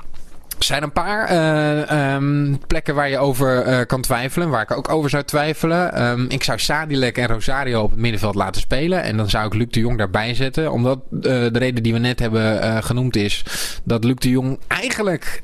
Er 0.59 0.65
zijn 0.65 0.83
een 0.83 0.91
paar 0.91 1.31
uh, 1.31 2.13
um, 2.13 2.59
plekken 2.67 2.95
waar 2.95 3.09
je 3.09 3.17
over 3.17 3.67
uh, 3.67 3.79
kan 3.85 4.01
twijfelen. 4.01 4.49
Waar 4.49 4.61
ik 4.61 4.77
ook 4.77 4.89
over 4.89 5.09
zou 5.09 5.23
twijfelen. 5.23 6.09
Um, 6.09 6.25
ik 6.29 6.43
zou 6.43 6.59
Sadilek 6.59 7.17
en 7.17 7.27
Rosario 7.27 7.81
op 7.81 7.91
het 7.91 7.99
middenveld 7.99 8.35
laten 8.35 8.61
spelen. 8.61 9.03
En 9.03 9.17
dan 9.17 9.29
zou 9.29 9.45
ik 9.45 9.53
Luc 9.53 9.67
de 9.69 9.79
Jong 9.79 9.97
daarbij 9.97 10.33
zetten. 10.33 10.71
Omdat 10.71 10.99
uh, 11.11 11.21
de 11.21 11.49
reden 11.53 11.83
die 11.83 11.93
we 11.93 11.99
net 11.99 12.19
hebben 12.19 12.83
genoemd 12.83 13.15
is... 13.15 13.43
dat 13.83 14.03
Luc 14.03 14.15
de 14.15 14.29
Jong 14.29 14.59
eigenlijk 14.67 15.43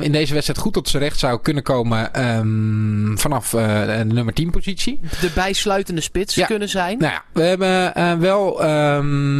in 0.00 0.12
deze 0.12 0.32
wedstrijd 0.32 0.58
goed 0.58 0.72
tot 0.72 0.88
zijn 0.88 1.02
recht 1.02 1.18
zou 1.18 1.40
kunnen 1.42 1.62
komen... 1.62 2.26
Um, 2.36 3.18
vanaf 3.18 3.50
de 3.50 4.04
nummer 4.06 4.34
10 4.34 4.50
positie. 4.50 5.00
De 5.20 5.30
bijsluitende 5.34 6.00
spits 6.00 6.34
ja. 6.34 6.46
kunnen 6.46 6.68
zijn. 6.68 6.98
Nou 6.98 7.12
ja, 7.12 7.22
we 7.32 7.42
hebben 7.42 8.20
wel... 8.20 8.56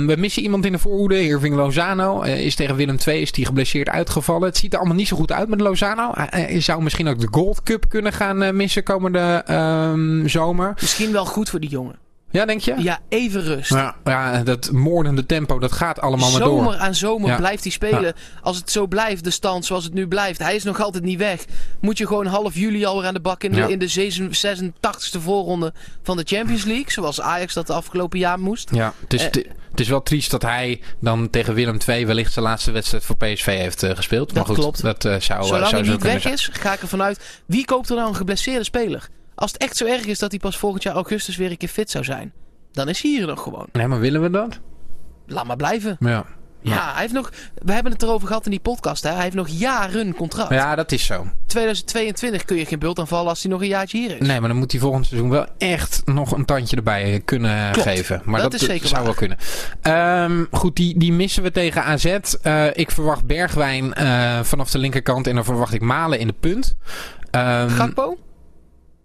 we 0.06 0.14
missen 0.18 0.42
iemand 0.42 0.64
in 0.64 0.73
de 0.73 0.78
voorhoede. 0.78 1.26
Irving 1.26 1.54
Lozano 1.54 2.20
is 2.20 2.54
tegen 2.54 2.76
Willem 2.76 2.97
II 3.06 3.20
is 3.20 3.32
die 3.32 3.47
geblesseerd 3.47 3.88
uitgevallen. 3.88 4.49
Het 4.49 4.56
ziet 4.56 4.73
er 4.73 4.78
allemaal 4.78 4.97
niet 4.97 5.11
goed 5.16 5.33
uit 5.33 5.49
met 5.49 5.61
Lozano. 5.61 6.12
Je 6.49 6.61
zou 6.61 6.83
misschien 6.83 7.09
ook 7.09 7.21
de 7.21 7.28
Gold 7.31 7.62
Cup 7.62 7.88
kunnen 7.88 8.12
gaan 8.12 8.57
missen 8.57 8.83
komende 8.83 9.45
um, 9.50 10.28
zomer. 10.28 10.75
Misschien 10.81 11.12
wel 11.12 11.25
goed 11.25 11.49
voor 11.49 11.61
die 11.61 11.71
jongen. 11.71 12.01
Ja, 12.32 12.44
denk 12.44 12.60
je? 12.60 12.74
Ja, 12.78 12.98
even 13.08 13.42
rust. 13.42 13.70
Ja, 13.70 13.94
ja 14.04 14.42
dat 14.42 14.70
moordende 14.70 15.26
tempo, 15.26 15.58
dat 15.58 15.72
gaat 15.72 16.00
allemaal 16.00 16.30
zomer 16.30 16.40
maar 16.40 16.48
door. 16.48 16.64
Zomer 16.64 16.78
aan 16.86 16.94
zomer 16.94 17.28
ja. 17.28 17.36
blijft 17.36 17.62
hij 17.62 17.72
spelen. 17.72 18.02
Ja. 18.02 18.12
Als 18.42 18.56
het 18.56 18.70
zo 18.70 18.86
blijft, 18.86 19.24
de 19.24 19.30
stand 19.30 19.64
zoals 19.64 19.84
het 19.84 19.94
nu 19.94 20.08
blijft. 20.08 20.38
Hij 20.38 20.54
is 20.54 20.64
nog 20.64 20.80
altijd 20.80 21.04
niet 21.04 21.18
weg. 21.18 21.44
Moet 21.80 21.98
je 21.98 22.06
gewoon 22.06 22.26
half 22.26 22.54
juli 22.54 22.84
alweer 22.84 23.06
aan 23.06 23.14
de 23.14 23.20
bak 23.20 23.44
in 23.44 23.52
de, 23.52 23.70
in 23.70 23.78
de 23.78 24.12
86e 25.16 25.20
voorronde 25.22 25.72
van 26.02 26.16
de 26.16 26.22
Champions 26.26 26.64
League. 26.64 26.90
Zoals 26.90 27.20
Ajax 27.20 27.54
dat 27.54 27.66
de 27.66 27.72
afgelopen 27.72 28.18
jaar 28.18 28.40
moest. 28.40 28.70
Ja, 28.74 28.94
het 29.00 29.12
is, 29.12 29.22
uh, 29.22 29.30
het 29.70 29.80
is 29.80 29.88
wel 29.88 30.02
triest 30.02 30.30
dat 30.30 30.42
hij 30.42 30.80
dan 31.00 31.30
tegen 31.30 31.54
Willem 31.54 31.78
II 31.86 32.06
wellicht 32.06 32.32
zijn 32.32 32.44
laatste 32.44 32.70
wedstrijd 32.70 33.04
voor 33.04 33.16
PSV 33.16 33.46
heeft 33.46 33.82
uh, 33.82 33.90
gespeeld. 33.90 34.26
Dat 34.26 34.36
maar 34.36 34.46
goed, 34.46 34.56
klopt. 34.56 34.82
Dat 34.82 35.04
uh, 35.04 35.20
zou, 35.20 35.44
Zolang 35.44 35.68
zou 35.68 35.82
hij 35.82 35.92
niet 35.92 36.02
weg 36.02 36.24
is, 36.24 36.48
ga 36.52 36.72
ik 36.72 36.80
ervan 36.80 37.02
uit. 37.02 37.42
Wie 37.46 37.64
koopt 37.64 37.88
er 37.88 37.96
nou 37.96 38.08
een 38.08 38.16
geblesseerde 38.16 38.64
speler? 38.64 39.08
Als 39.42 39.52
het 39.52 39.62
echt 39.62 39.76
zo 39.76 39.87
erg 39.87 40.04
is 40.04 40.18
dat 40.18 40.30
hij 40.30 40.40
pas 40.40 40.56
volgend 40.58 40.82
jaar 40.82 40.94
augustus 40.94 41.37
weer 41.37 41.50
een 41.50 41.56
keer 41.56 41.68
fit 41.68 41.90
zou 41.90 42.04
zijn. 42.04 42.32
Dan 42.72 42.88
is 42.88 43.02
hij 43.02 43.11
hier 43.11 43.26
nog 43.26 43.42
gewoon. 43.42 43.66
Nee, 43.72 43.87
maar 43.87 44.00
willen 44.00 44.22
we 44.22 44.30
dat? 44.30 44.58
Laat 45.26 45.44
maar 45.46 45.56
blijven. 45.56 45.96
Ja. 46.00 46.25
Ja, 46.61 46.92
hij 46.92 47.00
heeft 47.00 47.12
nog. 47.12 47.30
We 47.54 47.72
hebben 47.72 47.92
het 47.92 48.02
erover 48.02 48.26
gehad 48.26 48.44
in 48.44 48.50
die 48.50 48.61
podcast. 48.61 49.02
Hè? 49.02 49.11
Hij 49.11 49.22
heeft 49.22 49.34
nog 49.34 49.49
jaren 49.49 50.14
contract. 50.14 50.50
Ja, 50.50 50.75
dat 50.75 50.92
is 50.92 51.04
zo. 51.06 51.26
2022 51.46 52.44
kun 52.44 52.56
je 52.56 52.66
geen 52.66 52.78
bult 52.78 52.99
aanvallen 52.99 53.28
als 53.28 53.42
hij 53.42 53.50
nog 53.52 53.61
een 53.61 53.66
jaartje 53.68 53.99
hier 53.99 54.20
is. 54.20 54.26
Nee, 54.26 54.40
maar 54.40 54.49
dan 54.49 54.58
moet 54.58 54.72
hij 54.72 54.80
volgend 54.80 55.06
seizoen 55.06 55.30
wel 55.30 55.46
echt 55.58 56.02
nog 56.04 56.32
een 56.32 56.44
tandje 56.44 56.76
erbij 56.76 57.22
kunnen 57.25 57.72
Klopt. 57.72 57.88
geven. 57.88 58.22
Maar 58.25 58.40
Dat 58.40 58.52
dat, 58.52 58.61
is 58.61 58.66
zeker 58.66 58.88
zou 58.88 58.94
waar. 58.94 59.04
wel 59.04 59.14
kunnen. 59.14 59.38
Ehm, 59.82 60.44
goed, 60.50 60.76
die, 60.76 60.99
die 60.99 61.12
missen 61.12 61.42
we 61.42 61.50
tegen 61.50 61.84
AZ. 61.84 62.04
Eh, 62.04 62.66
ik 62.72 62.90
verwacht 62.90 63.25
Bergwijn 63.25 63.94
eh, 63.94 64.40
vanaf 64.42 64.70
de 64.70 64.78
linkerkant 64.78 65.26
en 65.26 65.34
dan 65.34 65.44
verwacht 65.44 65.75
ik 65.75 65.80
Malen 65.80 66.18
in 66.18 66.26
de 66.26 66.34
punt. 66.40 66.76
Gakpo? 67.68 68.18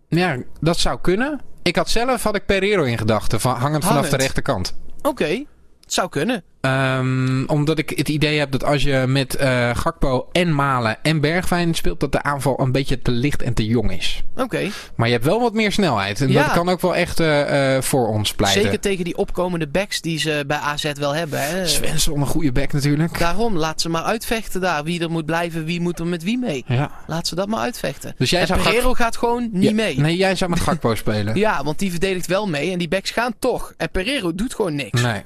Ja, 0.08 0.38
dat 0.60 0.78
zou 0.78 1.00
kunnen. 1.02 1.42
Ik 1.64 1.76
had 1.76 1.90
zelf 1.90 2.24
had 2.24 2.36
ik 2.36 2.46
Pereiro 2.46 2.84
in 2.84 2.98
gedachten, 2.98 3.40
van, 3.40 3.56
hangend 3.56 3.86
vanaf 3.86 4.10
de 4.10 4.18
rechterkant. 4.18 4.76
Oké, 5.02 5.44
het 5.88 5.96
zou 5.96 6.10
kunnen. 6.10 6.44
Ehm, 6.62 7.44
omdat 7.46 7.78
ik 7.78 7.90
het 7.90 8.10
idee 8.10 8.40
heb 8.40 8.52
dat 8.52 8.64
als 8.64 8.84
je 8.84 9.04
met 9.08 9.36
eh, 9.36 9.70
Gakpo 9.76 10.28
en 10.32 10.56
Malen 10.56 10.98
en 11.04 11.22
Bergwijn 11.22 11.74
speelt, 11.74 12.00
dat 12.00 12.12
de 12.12 12.24
aanval 12.24 12.60
een 12.60 12.72
beetje 12.72 13.02
te 13.02 13.12
licht 13.12 13.42
en 13.42 13.54
te 13.54 13.66
jong 13.66 13.92
is. 13.92 14.24
Oké, 14.36 14.70
Maar 14.96 15.08
je 15.08 15.14
hebt 15.14 15.26
wel 15.26 15.40
wat 15.42 15.54
meer 15.54 15.72
snelheid. 15.72 16.22
En 16.22 16.32
Ja. 16.32 16.44
dat 16.44 16.52
kan 16.54 16.70
ook 16.70 16.82
wel 16.82 16.96
echt 16.96 17.20
eh, 17.20 17.76
eh, 17.76 17.82
voor 17.82 18.08
ons 18.08 18.34
pleiten. 18.34 18.62
zeker 18.62 18.80
tegen 18.80 19.04
die 19.04 19.18
opkomende 19.18 19.68
backs 19.68 20.02
die 20.02 20.20
ze 20.20 20.44
bij 20.48 20.58
AZ 20.58 20.92
wel 20.94 21.16
hebben. 21.16 21.42
Hè? 21.42 21.68
Svensson, 21.68 22.20
een 22.20 22.28
goede 22.28 22.52
back 22.52 22.74
natuurlijk. 22.74 23.20
Daarom, 23.20 23.58
laat 23.58 23.82
ze 23.82 23.90
maar 23.90 24.04
uitvechten 24.04 24.62
daar. 24.62 24.84
Wie 24.84 25.02
er 25.02 25.12
moet 25.12 25.26
blijven, 25.26 25.66
wie 25.66 25.82
moet 25.82 26.00
er 26.00 26.08
met 26.08 26.24
wie 26.24 26.38
mee. 26.38 26.64
Ja. 26.68 26.92
Laat 27.08 27.28
ze 27.28 27.36
dat 27.36 27.48
maar 27.48 27.60
uitvechten. 27.60 28.14
Dus 28.18 28.30
jij 28.30 28.42
en 28.42 28.48
zou 28.48 28.62
Pereiro 28.62 28.94
gaat 28.94 29.18
gewoon 29.18 29.50
niet 29.52 29.64
Ja, 29.70 29.74
mee. 29.76 30.00
Nee, 30.00 30.16
jij 30.18 30.36
zou 30.36 30.50
met 30.50 30.60
Gakpo 30.60 30.96
spelen. 30.96 31.36
Ja, 31.48 31.64
want 31.64 31.80
die 31.80 31.92
verdedigt 31.92 32.26
wel 32.28 32.48
mee 32.48 32.72
en 32.72 32.78
die 32.78 32.88
backs 32.88 33.12
gaan 33.12 33.34
toch. 33.40 33.74
En 33.78 33.90
Pereiro 33.92 34.36
doet 34.36 34.56
gewoon 34.56 34.76
niks. 34.76 35.02
Nee. 35.02 35.22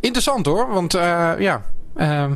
Interessant 0.00 0.46
hoor, 0.46 0.66
want 0.72 0.94
eh, 0.94 1.34
ja. 1.38 1.62
ehm, 1.94 2.34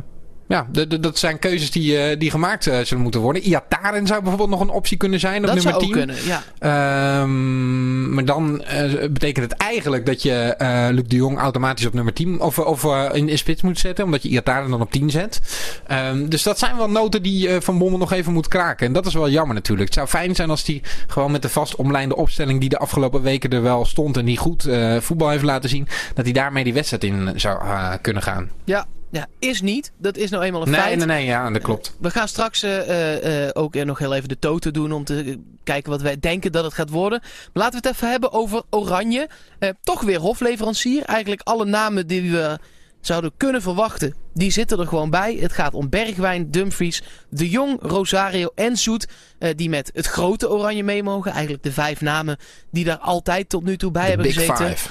ja, 0.51 0.67
dat 0.99 1.17
zijn 1.17 1.39
keuzes 1.39 1.71
die, 1.71 1.97
eh, 1.97 2.19
die 2.19 2.31
gemaakt 2.31 2.67
eh, 2.67 2.79
zullen 2.79 3.03
moeten 3.03 3.21
worden. 3.21 3.41
Iataren 3.41 4.07
zou 4.07 4.19
bijvoorbeeld 4.19 4.49
nog 4.49 4.59
een 4.59 4.69
optie 4.69 4.97
kunnen 4.97 5.19
zijn 5.19 5.41
op 5.41 5.45
dat 5.45 5.55
nummer 5.55 5.71
zou 5.71 5.83
10. 5.83 5.89
ook 5.89 5.97
kunnen, 5.97 6.15
ja. 6.25 6.43
Ehm, 6.59 8.13
maar 8.13 8.25
dan 8.25 8.63
eh, 8.63 9.09
betekent 9.09 9.51
het 9.51 9.59
eigenlijk 9.59 10.05
dat 10.05 10.21
je 10.23 10.33
eh 10.33 10.87
Luc 10.89 11.03
de 11.07 11.15
Jong 11.15 11.37
automatisch 11.37 11.85
op 11.85 11.93
nummer 11.93 12.13
10 12.13 12.39
of, 12.39 12.59
of 12.59 12.83
in, 13.13 13.29
in 13.29 13.37
spits 13.37 13.61
moet 13.61 13.79
zetten. 13.79 14.05
Omdat 14.05 14.23
je 14.23 14.29
Iataren 14.29 14.69
dan 14.69 14.81
op 14.81 14.91
10 14.91 15.09
zet. 15.09 15.41
Ehm, 15.87 16.27
dus 16.27 16.43
dat 16.43 16.59
zijn 16.59 16.77
wel 16.77 16.89
noten 16.89 17.21
die 17.21 17.49
Van 17.59 17.77
Bommel 17.77 17.99
nog 17.99 18.11
even 18.11 18.33
moet 18.33 18.47
kraken. 18.47 18.87
En 18.87 18.93
dat 18.93 19.05
is 19.05 19.13
wel 19.13 19.29
jammer 19.29 19.55
natuurlijk. 19.55 19.87
Het 19.87 19.97
zou 19.97 20.07
fijn 20.07 20.35
zijn 20.35 20.49
als 20.49 20.65
hij 20.65 20.81
gewoon 21.07 21.31
met 21.31 21.41
de 21.41 21.49
vast 21.49 21.75
omlijnde 21.75 22.15
opstelling 22.15 22.59
die 22.59 22.69
de 22.69 22.77
afgelopen 22.77 23.21
weken 23.21 23.49
er 23.49 23.61
wel 23.61 23.85
stond. 23.85 24.17
En 24.17 24.25
die 24.25 24.37
goed 24.37 24.67
voetbal 24.99 25.29
heeft 25.29 25.43
laten 25.43 25.69
zien. 25.69 25.87
Dat 26.13 26.25
hij 26.25 26.33
daarmee 26.33 26.63
die 26.63 26.73
wedstrijd 26.73 27.03
in 27.03 27.33
zou 27.35 27.61
kunnen 28.01 28.23
gaan. 28.23 28.49
Ja, 28.65 28.87
ja, 29.11 29.27
is 29.39 29.61
niet. 29.61 29.91
Dat 29.97 30.17
is 30.17 30.29
nou 30.29 30.43
eenmaal 30.43 30.61
een 30.61 30.69
Nee, 30.69 30.79
feit. 30.81 30.97
nee, 30.97 31.05
nee, 31.05 31.25
ja, 31.25 31.49
dat 31.49 31.61
klopt. 31.61 31.95
We 31.99 32.09
gaan 32.09 32.27
straks 32.27 32.63
eh, 32.63 32.79
eh, 32.89 33.45
eh, 33.45 33.49
ook 33.53 33.75
eh, 33.75 33.85
nog 33.85 33.99
heel 33.99 34.13
even 34.13 34.29
de 34.29 34.39
toto 34.39 34.71
doen 34.71 34.91
om 34.91 35.03
te 35.03 35.23
eh, 35.23 35.35
kijken 35.63 35.91
wat 35.91 36.01
wij 36.01 36.19
denken 36.19 36.51
dat 36.51 36.63
het 36.63 36.73
gaat 36.73 36.89
worden. 36.89 37.19
Maar 37.21 37.63
laten 37.63 37.81
we 37.81 37.87
het 37.87 37.95
even 37.97 38.09
hebben 38.09 38.31
over 38.31 38.61
Oranje. 38.69 39.29
Eh, 39.59 39.69
toch 39.83 40.01
weer 40.01 40.19
hofleverancier. 40.19 41.03
Eigenlijk 41.03 41.41
alle 41.43 41.65
namen 41.65 42.07
die 42.07 42.31
we 42.31 42.59
zouden 43.01 43.31
kunnen 43.37 43.61
verwachten, 43.61 44.15
die 44.33 44.51
zitten 44.51 44.79
er 44.79 44.87
gewoon 44.87 45.09
bij. 45.09 45.37
Het 45.39 45.53
gaat 45.53 45.73
om 45.73 45.89
Bergwijn, 45.89 46.51
Dumfries, 46.51 47.01
De 47.29 47.49
Jong, 47.49 47.77
Rosario 47.81 48.49
en 48.55 48.77
Zoet. 48.77 49.07
eh, 49.39 49.49
die 49.55 49.69
met 49.69 49.91
het 49.93 50.05
grote 50.07 50.49
Oranje 50.49 50.83
mee 50.83 51.03
mogen. 51.03 51.31
Eigenlijk 51.31 51.63
de 51.63 51.71
vijf 51.71 52.01
namen 52.01 52.37
die 52.71 52.85
daar 52.85 52.97
altijd 52.97 53.49
tot 53.49 53.63
nu 53.63 53.77
toe 53.77 53.91
bij 53.91 54.07
hebben 54.07 54.25
Big 54.25 54.35
gezeten. 54.35 54.67
Five. 54.69 54.89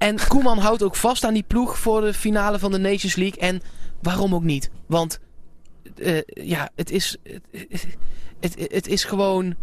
En 0.00 0.16
Koeman 0.28 0.58
houdt 0.58 0.82
ook 0.82 0.96
vast 0.96 1.24
aan 1.24 1.34
die 1.34 1.44
ploeg 1.46 1.78
voor 1.78 2.00
de 2.00 2.14
finale 2.14 2.58
van 2.58 2.70
de 2.70 2.78
Nations 2.78 3.14
League. 3.16 3.40
En 3.40 3.62
waarom 4.02 4.34
ook 4.34 4.42
niet? 4.42 4.70
Want 4.86 5.20
eh, 6.02 6.18
ja, 6.24 6.68
het 6.76 6.90
is, 6.90 7.16
het, 7.52 7.86
het, 8.40 8.72
het 8.72 8.86
is 8.88 9.04
gewoon 9.04 9.54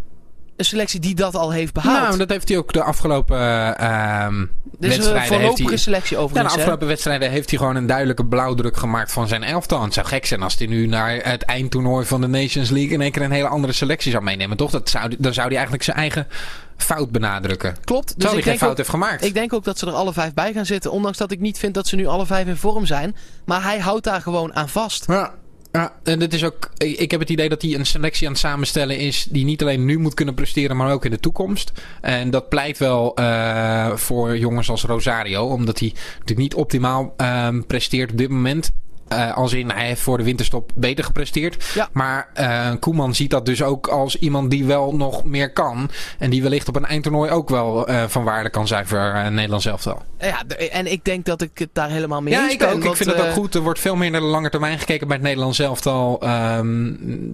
een 0.58 0.66
selectie 0.66 1.00
die 1.00 1.16
dat 1.16 1.36
al 1.36 1.52
heeft 1.52 1.74
behaald. 1.74 2.04
Nou, 2.08 2.18
dat 2.18 2.30
heeft 2.30 2.50
hij 2.50 2.58
ook 2.58 2.74
de 2.74 2.84
afgelopen 2.84 3.38
een 3.40 4.50
wedstrijden. 4.80 5.18
heeft 5.20 5.28
voorlopige 5.34 5.68
hij, 5.68 5.78
selectie 5.78 6.12
Ja, 6.16 6.18
de 6.18 6.24
overigens. 6.24 6.54
hè? 6.54 6.60
afgelopen 6.60 6.88
wedstrijden 6.88 7.30
heeft 7.32 7.50
hij 7.50 7.60
gewoon 7.60 7.76
een 7.76 7.88
duidelijke 7.88 8.26
blauwdruk 8.26 8.78
gemaakt 8.78 9.12
van 9.12 9.28
zijn 9.28 9.44
elftal. 9.44 9.78
En 9.78 9.84
het 9.86 9.94
zou 9.94 10.08
gek 10.08 10.26
zijn 10.26 10.42
als 10.44 10.58
hij 10.58 10.68
nu 10.68 10.88
naar 10.88 11.16
het 11.24 11.42
eindtoernooi 11.44 12.06
van 12.06 12.22
de 12.22 12.28
Nations 12.28 12.70
League 12.70 12.92
in 12.94 13.02
één 13.02 13.12
keer 13.12 13.22
een 13.22 13.32
hele 13.32 13.48
andere 13.48 13.74
selectie 13.74 14.12
zou 14.12 14.24
meenemen. 14.24 14.58
Toch? 14.58 14.72
Dat 14.72 14.90
zou, 14.90 15.16
dan 15.20 15.34
zou 15.34 15.46
hij 15.48 15.56
eigenlijk 15.56 15.84
zijn 15.84 15.98
eigen 15.98 16.28
fout 16.78 17.12
benadrukken. 17.12 17.76
Klopt. 17.84 18.06
Dus 18.08 18.14
Terwijl 18.14 18.30
hij 18.32 18.40
ik 18.40 18.44
geen 18.44 18.52
denk, 18.52 18.60
fout 18.60 18.72
ook, 18.72 18.78
heeft 18.78 18.90
gemaakt. 18.90 19.24
ik 19.26 19.34
denk 19.34 19.54
ook 19.54 19.64
dat 19.64 19.80
ze 19.80 19.86
er 19.86 19.94
alle 19.94 20.14
vijf 20.14 20.34
bij 20.34 20.54
gaan 20.54 20.66
zitten. 20.66 20.92
Ondanks 20.92 21.18
dat 21.18 21.32
ik 21.32 21.40
niet 21.40 21.58
vind 21.58 21.74
dat 21.74 21.88
ze 21.88 21.96
nu 21.96 22.06
alle 22.06 22.26
vijf 22.26 22.48
in 22.48 22.56
vorm 22.58 22.86
zijn. 22.86 23.16
Maar 23.46 23.64
hij 23.64 23.80
houdt 23.80 24.04
daar 24.04 24.22
gewoon 24.22 24.56
aan 24.56 24.70
vast. 24.70 25.06
Ja. 25.08 25.34
Ja, 25.72 25.94
en 26.04 26.22
het 26.22 26.34
is 26.34 26.44
ook, 26.44 26.70
ik 26.78 27.12
heb 27.12 27.20
het 27.20 27.30
idee 27.30 27.50
dat 27.50 27.62
hij 27.62 27.74
een 27.74 27.86
selectie 27.86 28.26
aan 28.28 28.32
het 28.34 28.42
samenstellen 28.42 28.98
is 28.98 29.28
die 29.30 29.46
niet 29.46 29.62
alleen 29.62 29.86
nu 29.86 30.00
moet 30.00 30.14
kunnen 30.14 30.34
presteren, 30.34 30.78
maar 30.78 30.92
ook 30.92 31.06
in 31.06 31.12
de 31.12 31.20
toekomst. 31.20 31.72
En 32.02 32.30
dat 32.30 32.50
pleit 32.50 32.78
wel 32.78 33.16
eh, 33.16 33.96
voor 33.96 34.38
jongens 34.38 34.70
als 34.70 34.84
Rosario, 34.84 35.46
omdat 35.46 35.80
hij 35.80 35.94
natuurlijk 36.12 36.40
niet 36.40 36.54
optimaal 36.56 37.14
ehm, 37.18 37.62
presteert 37.62 38.12
op 38.12 38.18
dit 38.18 38.30
moment. 38.30 38.72
Eh, 39.08 39.38
als 39.38 39.54
in, 39.54 39.70
hij 39.70 39.88
heeft 39.88 40.02
voor 40.02 40.18
de 40.18 40.24
winterstop 40.24 40.72
beter 40.76 41.04
gepresteerd. 41.04 41.66
Ja. 41.74 41.90
Maar 41.92 42.30
eh, 42.34 42.72
Koeman 42.80 43.16
ziet 43.16 43.30
dat 43.30 43.46
dus 43.46 43.64
ook 43.64 43.88
als 43.88 44.16
iemand 44.20 44.50
die 44.52 44.66
wel 44.66 44.96
nog 44.96 45.24
meer 45.24 45.54
kan. 45.54 45.90
En 46.20 46.30
die 46.30 46.42
wellicht 46.42 46.68
op 46.68 46.76
een 46.76 46.86
eindtoernooi 46.86 47.32
ook 47.32 47.50
wel 47.50 47.88
eh, 47.88 48.04
van 48.08 48.24
waarde 48.24 48.50
kan 48.50 48.68
zijn 48.68 48.88
voor 48.88 49.00
uh, 49.16 49.28
Nederland 49.28 49.62
zelf 49.62 49.84
wel. 49.84 50.02
Ja, 50.20 50.44
en 50.72 50.92
ik 50.92 51.04
denk 51.04 51.26
dat 51.26 51.42
ik 51.42 51.58
het 51.58 51.70
daar 51.74 51.90
helemaal 51.90 52.22
mee 52.22 52.34
Ja, 52.34 52.44
eens 52.44 52.54
ik 52.54 52.60
ben. 52.60 52.70
ook. 52.70 52.84
Ik 52.84 52.96
vind 52.96 53.10
het 53.10 53.22
ook 53.22 53.32
goed. 53.34 53.56
Er 53.56 53.62
wordt 53.62 53.80
veel 53.80 53.96
meer 53.96 54.12
naar 54.12 54.22
de 54.22 54.28
lange 54.28 54.50
termijn 54.50 54.80
gekeken 54.80 55.08
bij 55.08 55.16
het 55.16 55.26
Nederlands 55.26 55.60
elftal. 55.60 56.22
Ehm 56.22 56.88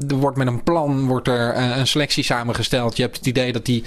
er 0.08 0.16
wordt 0.16 0.38
met 0.38 0.48
een 0.48 0.64
plan 0.64 1.08
wordt 1.08 1.28
er 1.28 1.58
een 1.58 1.88
selectie 1.88 2.24
samengesteld. 2.24 2.98
Je 2.98 3.04
hebt 3.04 3.18
het 3.18 3.26
idee 3.26 3.52
dat 3.54 3.66
die 3.66 3.84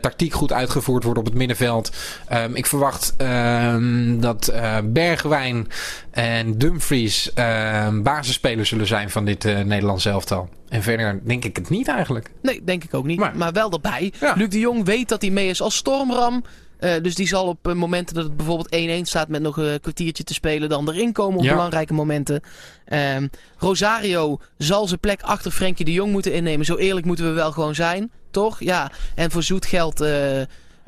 tactiek 0.00 0.32
goed 0.32 0.52
uitgevoerd 0.52 1.04
wordt 1.04 1.18
op 1.18 1.24
het 1.24 1.34
middenveld. 1.34 1.90
Ehm, 2.28 2.54
ik 2.54 2.66
verwacht 2.66 3.14
ehm, 3.16 4.20
dat 4.20 4.52
Bergwijn 4.84 5.68
en 6.10 6.58
Dumfries 6.58 7.17
ehm, 7.26 8.02
basisspelers 8.02 8.68
zullen 8.68 8.86
zijn 8.86 9.10
van 9.10 9.24
dit 9.24 9.44
eh, 9.44 9.58
Nederlands 9.60 10.04
elftal. 10.04 10.48
En 10.68 10.82
verder 10.82 11.20
denk 11.24 11.44
ik 11.44 11.56
het 11.56 11.68
niet 11.70 11.88
eigenlijk. 11.88 12.30
Nee, 12.42 12.64
denk 12.64 12.84
ik 12.84 12.94
ook 12.94 13.06
niet. 13.06 13.18
Maar- 13.18 13.36
Maar, 13.36 13.52
wel 13.52 13.70
erbij. 13.72 14.12
Ja. 14.20 14.34
Luc 14.36 14.48
de 14.48 14.58
Jong 14.58 14.84
weet 14.84 15.08
dat 15.08 15.20
hij 15.22 15.30
mee 15.30 15.48
is 15.48 15.60
als 15.60 15.76
stormram. 15.76 16.44
Eh, 16.78 16.92
dus 17.02 17.14
die 17.14 17.26
zal 17.26 17.46
op 17.46 17.68
eh, 17.68 17.74
momenten 17.74 18.14
dat 18.14 18.24
het 18.24 18.36
bijvoorbeeld 18.36 18.74
1-1 18.74 19.06
staat 19.06 19.28
met 19.28 19.42
nog 19.42 19.56
een 19.56 19.80
kwartiertje 19.80 20.24
te 20.24 20.34
spelen, 20.34 20.68
dan 20.68 20.88
erin 20.90 21.12
komen 21.12 21.38
op 21.38 21.44
Ja. 21.44 21.52
belangrijke 21.54 21.92
momenten. 21.94 22.40
Ehm, 22.84 23.26
Rosario 23.56 24.38
zal 24.58 24.86
zijn 24.86 25.00
plek 25.00 25.22
achter 25.22 25.50
Frenkie 25.50 25.84
de 25.84 25.92
Jong 25.92 26.12
moeten 26.12 26.32
innemen. 26.32 26.66
Zo 26.66 26.76
eerlijk 26.76 27.06
moeten 27.06 27.24
we 27.24 27.30
wel 27.32 27.52
gewoon 27.52 27.74
zijn, 27.74 28.10
toch? 28.30 28.60
Ja. 28.60 28.90
En 29.14 29.30
voor 29.30 29.42
zoet 29.42 29.66
geld 29.66 30.00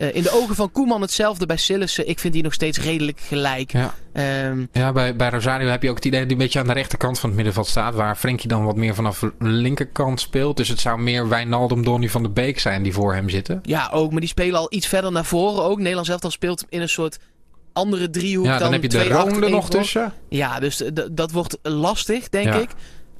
eh, 0.00 0.08
eh, 0.08 0.14
in 0.14 0.22
de 0.22 0.30
ogen 0.32 0.54
van 0.54 0.70
Koeman 0.72 1.00
hetzelfde 1.00 1.46
bij 1.46 1.56
Sillissen. 1.56 2.08
Ik 2.08 2.18
vind 2.18 2.32
die 2.32 2.42
nog 2.42 2.52
steeds 2.52 2.78
redelijk 2.80 3.20
gelijk. 3.20 3.72
Ja. 3.72 3.94
Ehm, 4.12 4.64
Ja, 4.72 4.92
bij, 4.92 5.16
bij 5.16 5.28
Rosario 5.30 5.68
heb 5.68 5.82
je 5.82 5.88
ook 5.90 5.96
het 5.96 6.04
idee 6.04 6.18
dat 6.20 6.28
hij 6.28 6.38
een 6.38 6.42
beetje 6.44 6.58
aan 6.60 6.66
de 6.66 6.72
rechterkant 6.72 7.18
van 7.18 7.28
het 7.28 7.36
middenveld 7.36 7.66
staat. 7.66 7.94
Waar 7.94 8.16
Frenkie 8.16 8.48
dan 8.48 8.64
wat 8.64 8.76
meer 8.76 8.94
vanaf 8.94 9.18
de 9.18 9.32
linkerkant 9.38 10.20
speelt. 10.20 10.56
Dus 10.56 10.68
het 10.68 10.80
zou 10.80 11.00
meer 11.00 11.28
Wijnaldum, 11.28 11.84
Donny 11.84 12.08
van 12.08 12.22
de 12.22 12.30
Beek 12.30 12.58
zijn 12.60 12.82
die 12.82 12.92
voor 12.92 13.14
hem 13.14 13.28
zitten. 13.28 13.58
ja, 13.62 13.88
ook. 13.92 14.10
Maar 14.10 14.20
die 14.20 14.28
spelen 14.28 14.58
al 14.58 14.66
iets 14.70 14.86
verder 14.86 15.12
naar 15.12 15.24
voren 15.24 15.62
ook. 15.64 15.78
Nederlands 15.78 16.08
elftal 16.10 16.30
speelt 16.30 16.64
in 16.68 16.80
een 16.80 16.88
soort 16.88 17.18
andere 17.72 18.10
driehoek 18.10 18.44
Ja, 18.46 18.50
dan, 18.52 18.60
dan 18.62 18.72
heb 18.72 18.82
je 18.82 18.88
de 18.88 19.08
Roon 19.08 19.34
er 19.36 19.42
één 19.42 19.50
nog 19.50 19.70
tussen. 19.70 20.12
Ja, 20.28 20.60
dus 20.60 20.76
d- 20.76 21.08
dat 21.10 21.30
wordt 21.32 21.58
lastig, 21.62 22.28
denk 22.28 22.46
Ja. 22.46 22.54
ik. 22.54 22.68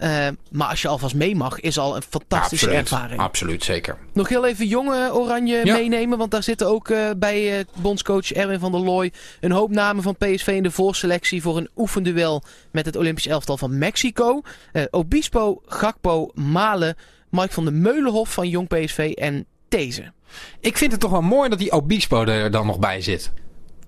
Eh, 0.01 0.29
maar 0.51 0.69
als 0.69 0.83
je 0.83 0.89
alvast 0.89 1.15
mee 1.15 1.37
mag, 1.37 1.61
is 1.61 1.79
al 1.79 1.97
een 1.97 2.03
fantastische 2.03 2.67
absoluut, 2.67 2.91
ervaring. 2.91 3.21
Absoluut, 3.21 3.65
zeker. 3.65 3.97
Nog 4.13 4.29
heel 4.29 4.47
even 4.47 4.67
jonge 4.67 5.15
Oranje 5.15 5.61
Ja. 5.65 5.75
meenemen. 5.75 6.19
Want 6.19 6.31
daar 6.31 6.43
zitten 6.43 6.67
ook 6.69 6.89
eh, 6.89 7.11
bij 7.17 7.59
eh, 7.59 7.65
bondscoach 7.81 8.33
Erwin 8.33 8.59
van 8.59 8.73
der 8.73 8.81
Looy 8.81 9.13
een 9.41 9.51
hoop 9.51 9.71
namen 9.71 10.03
van 10.03 10.17
PSV 10.17 10.47
in 10.47 10.63
de 10.63 10.71
voorselectie 10.71 11.43
voor 11.43 11.57
een 11.57 11.69
oefenduel 11.77 12.43
met 12.71 12.87
het 12.87 12.97
Olympisch 12.97 13.27
elftal 13.27 13.57
van 13.57 13.79
Mexico. 13.79 14.41
Obispo, 14.91 15.63
Gakpo, 15.67 16.31
Malen, 16.35 16.97
Mike 17.31 17.53
van 17.53 17.65
de 17.65 17.71
Meulenhof 17.71 18.33
van 18.33 18.49
Jong 18.49 18.69
PSV 18.69 19.13
en 19.15 19.47
Deze. 19.69 20.13
Ik 20.61 20.77
vind 20.77 20.93
het 20.93 21.01
toch 21.01 21.11
wel 21.11 21.23
mooi 21.23 21.49
dat 21.49 21.59
die 21.59 21.73
Obispo 21.73 22.25
er 22.25 22.51
dan 22.51 22.67
nog 22.67 22.79
bij 22.79 23.01
zit. 23.01 23.33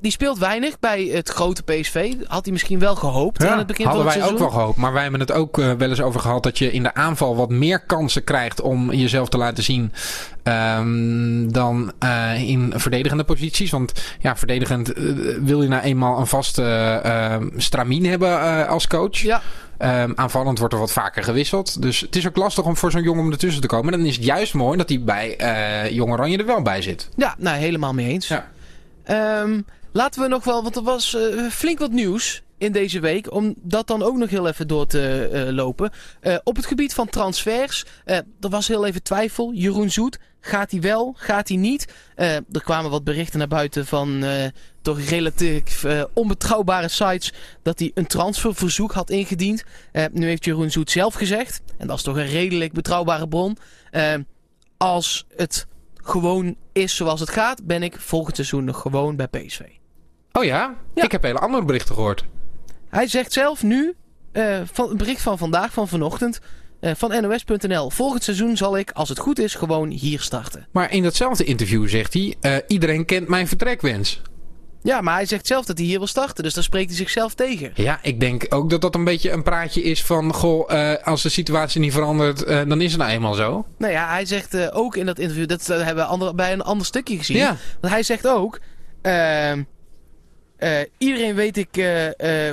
Die 0.03 0.11
speelt 0.11 0.39
weinig 0.39 0.79
bij 0.79 1.05
het 1.05 1.29
grote 1.29 1.63
PSV. 1.63 2.15
Had 2.27 2.45
hij 2.45 2.53
misschien 2.53 2.79
wel 2.79 2.95
gehoopt 2.95 3.45
aan 3.45 3.59
het 3.59 3.67
begin 3.67 3.87
hadden 3.87 4.05
van 4.05 4.13
het 4.13 4.21
wij 4.21 4.31
ook 4.31 4.39
seizoen. 4.39 4.51
wel 4.51 4.61
gehoopt. 4.61 4.79
Maar 4.79 4.93
wij 4.93 5.03
hebben 5.03 5.21
het 5.21 5.33
ook 5.33 5.59
eh, 5.59 5.73
wel 5.73 5.89
eens 5.89 6.01
over 6.01 6.21
gehad 6.21 6.43
dat 6.43 6.59
je 6.59 6.73
in 6.73 6.83
de 6.83 6.95
aanval 6.95 7.37
wat 7.37 7.51
meer 7.51 7.81
kansen 7.81 8.25
krijgt 8.25 8.61
om 8.61 8.93
jezelf 8.93 9.29
te 9.29 9.37
laten 9.37 9.65
zien 9.65 9.93
ehm, 10.43 11.49
dan 11.49 11.93
eh, 11.99 12.49
in 12.49 12.73
verdedigende 12.77 13.25
posities. 13.25 13.71
Want 13.71 13.93
ja, 14.21 14.37
verdedigend 14.37 14.93
eh, 14.93 15.05
wil 15.41 15.63
je 15.63 15.69
nou 15.69 15.83
eenmaal 15.83 16.19
een 16.19 16.27
vaste 16.27 16.63
eh, 17.03 17.37
stramien 17.57 18.07
hebben 18.07 18.67
als 18.69 18.87
coach. 18.87 19.19
Ja, 19.19 19.43
Ehm, 19.79 20.13
aanvallend 20.15 20.59
wordt 20.59 20.75
er 20.75 20.81
wat 20.81 20.93
vaker 20.93 21.23
gewisseld. 21.23 21.83
Dus 21.83 22.01
het 22.01 22.17
is 22.17 22.29
ook 22.29 22.37
lastig 22.37 22.65
om 22.65 22.77
voor 22.77 22.91
zo'n 22.91 23.03
jongen 23.03 23.25
om 23.25 23.31
ertussen 23.31 23.61
te 23.61 23.67
komen. 23.67 23.93
En 23.93 23.99
dan 23.99 24.09
is 24.09 24.17
het 24.17 24.25
juist 24.25 24.55
mooi 24.55 24.79
dat 24.79 24.89
hij 24.89 25.03
bij 25.03 25.37
Jong 25.93 26.13
Oranje 26.13 26.39
er 26.39 26.47
wel 26.47 26.63
bij 26.63 26.83
zit. 26.83 27.09
ja 27.17 27.35
nou 27.39 27.57
helemaal 27.57 27.95
mee 27.95 28.09
eens. 28.09 28.29
Ja. 28.29 28.51
Ehm, 29.05 29.61
laten 29.93 30.23
we 30.23 30.29
nog 30.29 30.45
wel, 30.45 30.63
want 30.63 30.77
er 30.77 30.83
was 30.83 31.15
eh, 31.15 31.47
flink 31.47 31.79
wat 31.79 31.91
nieuws 31.91 32.43
in 32.59 32.73
deze 32.73 33.01
week. 33.01 33.33
Om 33.33 33.55
dat 33.57 33.87
dan 33.87 34.03
ook 34.03 34.17
nog 34.17 34.31
heel 34.31 34.49
even 34.49 34.69
door 34.69 34.87
te 34.87 35.31
uh, 35.33 35.55
lopen. 35.55 35.91
Uh, 36.23 36.37
op 36.45 36.57
het 36.57 36.67
gebied 36.67 36.95
van 36.95 37.09
transfers. 37.09 37.85
Er 38.05 38.25
was 38.41 38.69
heel 38.69 38.87
even 38.87 39.03
twijfel. 39.03 39.53
Jeroen 39.53 39.91
Zoet. 39.91 40.19
Gaat 40.41 40.71
hij 40.71 40.81
wel? 40.81 41.15
Gaat 41.17 41.49
hij 41.49 41.57
niet? 41.57 41.95
er 42.15 42.63
kwamen 42.63 42.91
wat 42.91 43.05
berichten 43.05 43.39
naar 43.39 43.49
buiten 43.49 43.87
van 43.87 44.25
toch 44.83 45.01
relatief 45.01 45.85
onbetrouwbare 46.13 46.89
sites. 46.89 47.33
Dat 47.63 47.79
hij 47.79 47.91
een 47.95 48.07
transferverzoek 48.07 48.93
had 48.93 49.11
ingediend. 49.11 49.65
nu 50.13 50.27
heeft 50.27 50.45
Jeroen 50.45 50.71
Zoet 50.71 50.91
zelf 50.91 51.15
gezegd. 51.15 51.61
En 51.79 51.87
dat 51.87 51.97
is 51.97 52.03
toch 52.03 52.17
een 52.17 52.27
redelijk 52.27 52.73
betrouwbare 52.73 53.29
bron. 53.29 53.57
als 54.77 55.27
het 55.37 55.67
gewoon 55.95 56.57
is 56.73 56.97
zoals 56.97 57.21
het 57.21 57.31
gaat, 57.31 57.67
ben 57.67 57.83
ik 57.83 58.01
volgend 58.01 58.37
seizoen 58.37 58.65
nog 58.65 58.81
gewoon 58.81 59.17
bij 59.17 59.27
PSV. 59.29 59.82
Oh 60.33 60.45
ja? 60.45 60.75
ja. 60.95 61.03
Ik 61.03 61.13
heb 61.13 61.23
hele 61.23 61.39
andere 61.39 61.65
berichten 61.65 61.95
gehoord. 61.95 62.25
Hij 62.89 63.07
zegt 63.07 63.33
zelf 63.33 63.63
nu, 63.63 63.95
uh, 64.33 64.61
van, 64.73 64.89
het 64.89 64.97
bericht 64.97 65.23
van 65.23 65.39
vandaag, 65.39 65.73
van 65.73 65.89
vanochtend, 65.89 66.41
uh, 66.81 66.91
van 66.97 67.23
NOS.nl. 67.23 67.91
Volgend 67.91 68.25
seizoen 68.25 68.57
zal 68.57 68.79
ik, 68.79 68.91
als 68.91 69.09
het 69.09 69.19
goed 69.19 69.39
is, 69.39 69.55
gewoon 69.55 69.89
hier 69.91 70.21
starten. 70.21 70.67
Maar 70.71 70.93
in 70.93 71.03
datzelfde 71.03 71.45
interview 71.45 71.89
zegt 71.89 72.13
hij, 72.13 72.35
uh, 72.41 72.57
iedereen 72.67 73.05
kent 73.05 73.29
mijn 73.29 73.49
vertrekwens. 73.49 74.21
Ja, 74.83 75.01
maar 75.01 75.15
hij 75.15 75.27
zegt 75.27 75.47
zelf 75.47 75.65
dat 75.65 75.79
hij 75.79 75.87
hier 75.87 75.99
wil 75.99 76.07
starten. 76.07 76.45
Dus 76.45 76.55
daar 76.55 76.65
spreekt 76.65 76.89
hij 76.89 76.97
zichzelf 76.97 77.35
tegen. 77.35 77.73
Ja, 77.75 77.99
ik 78.03 78.21
denk 78.21 78.47
ook 78.49 78.71
dat 78.71 78.81
dat 78.81 78.95
een 78.95 79.05
beetje 79.05 79.31
een 79.31 79.43
praatje 79.43 79.83
is 79.83 80.05
van... 80.05 80.33
Goh, 80.33 80.73
uh, 80.73 80.95
als 81.03 81.23
de 81.23 81.29
situatie 81.29 81.81
niet 81.81 81.93
verandert, 81.93 82.49
uh, 82.49 82.61
dan 82.67 82.81
is 82.81 82.93
het 82.93 83.01
nou 83.01 83.13
eenmaal 83.13 83.35
zo. 83.35 83.67
Nou 83.79 83.93
ja, 83.93 84.09
hij 84.09 84.25
zegt 84.25 84.55
uh, 84.55 84.69
ook 84.73 84.97
in 84.97 85.07
dat 85.07 85.19
interview... 85.19 85.49
Dat 85.49 85.67
hebben 85.67 85.95
we 85.95 86.05
ander, 86.05 86.35
bij 86.35 86.53
een 86.53 86.63
ander 86.63 86.87
stukje 86.87 87.17
gezien. 87.17 87.37
Ja. 87.37 87.57
Want 87.81 87.93
hij 87.93 88.03
zegt 88.03 88.29
ook... 88.29 88.61
Ehm, 90.63 90.85
iedereen 90.99 91.35
weet 91.35 91.57
ik 91.57 91.85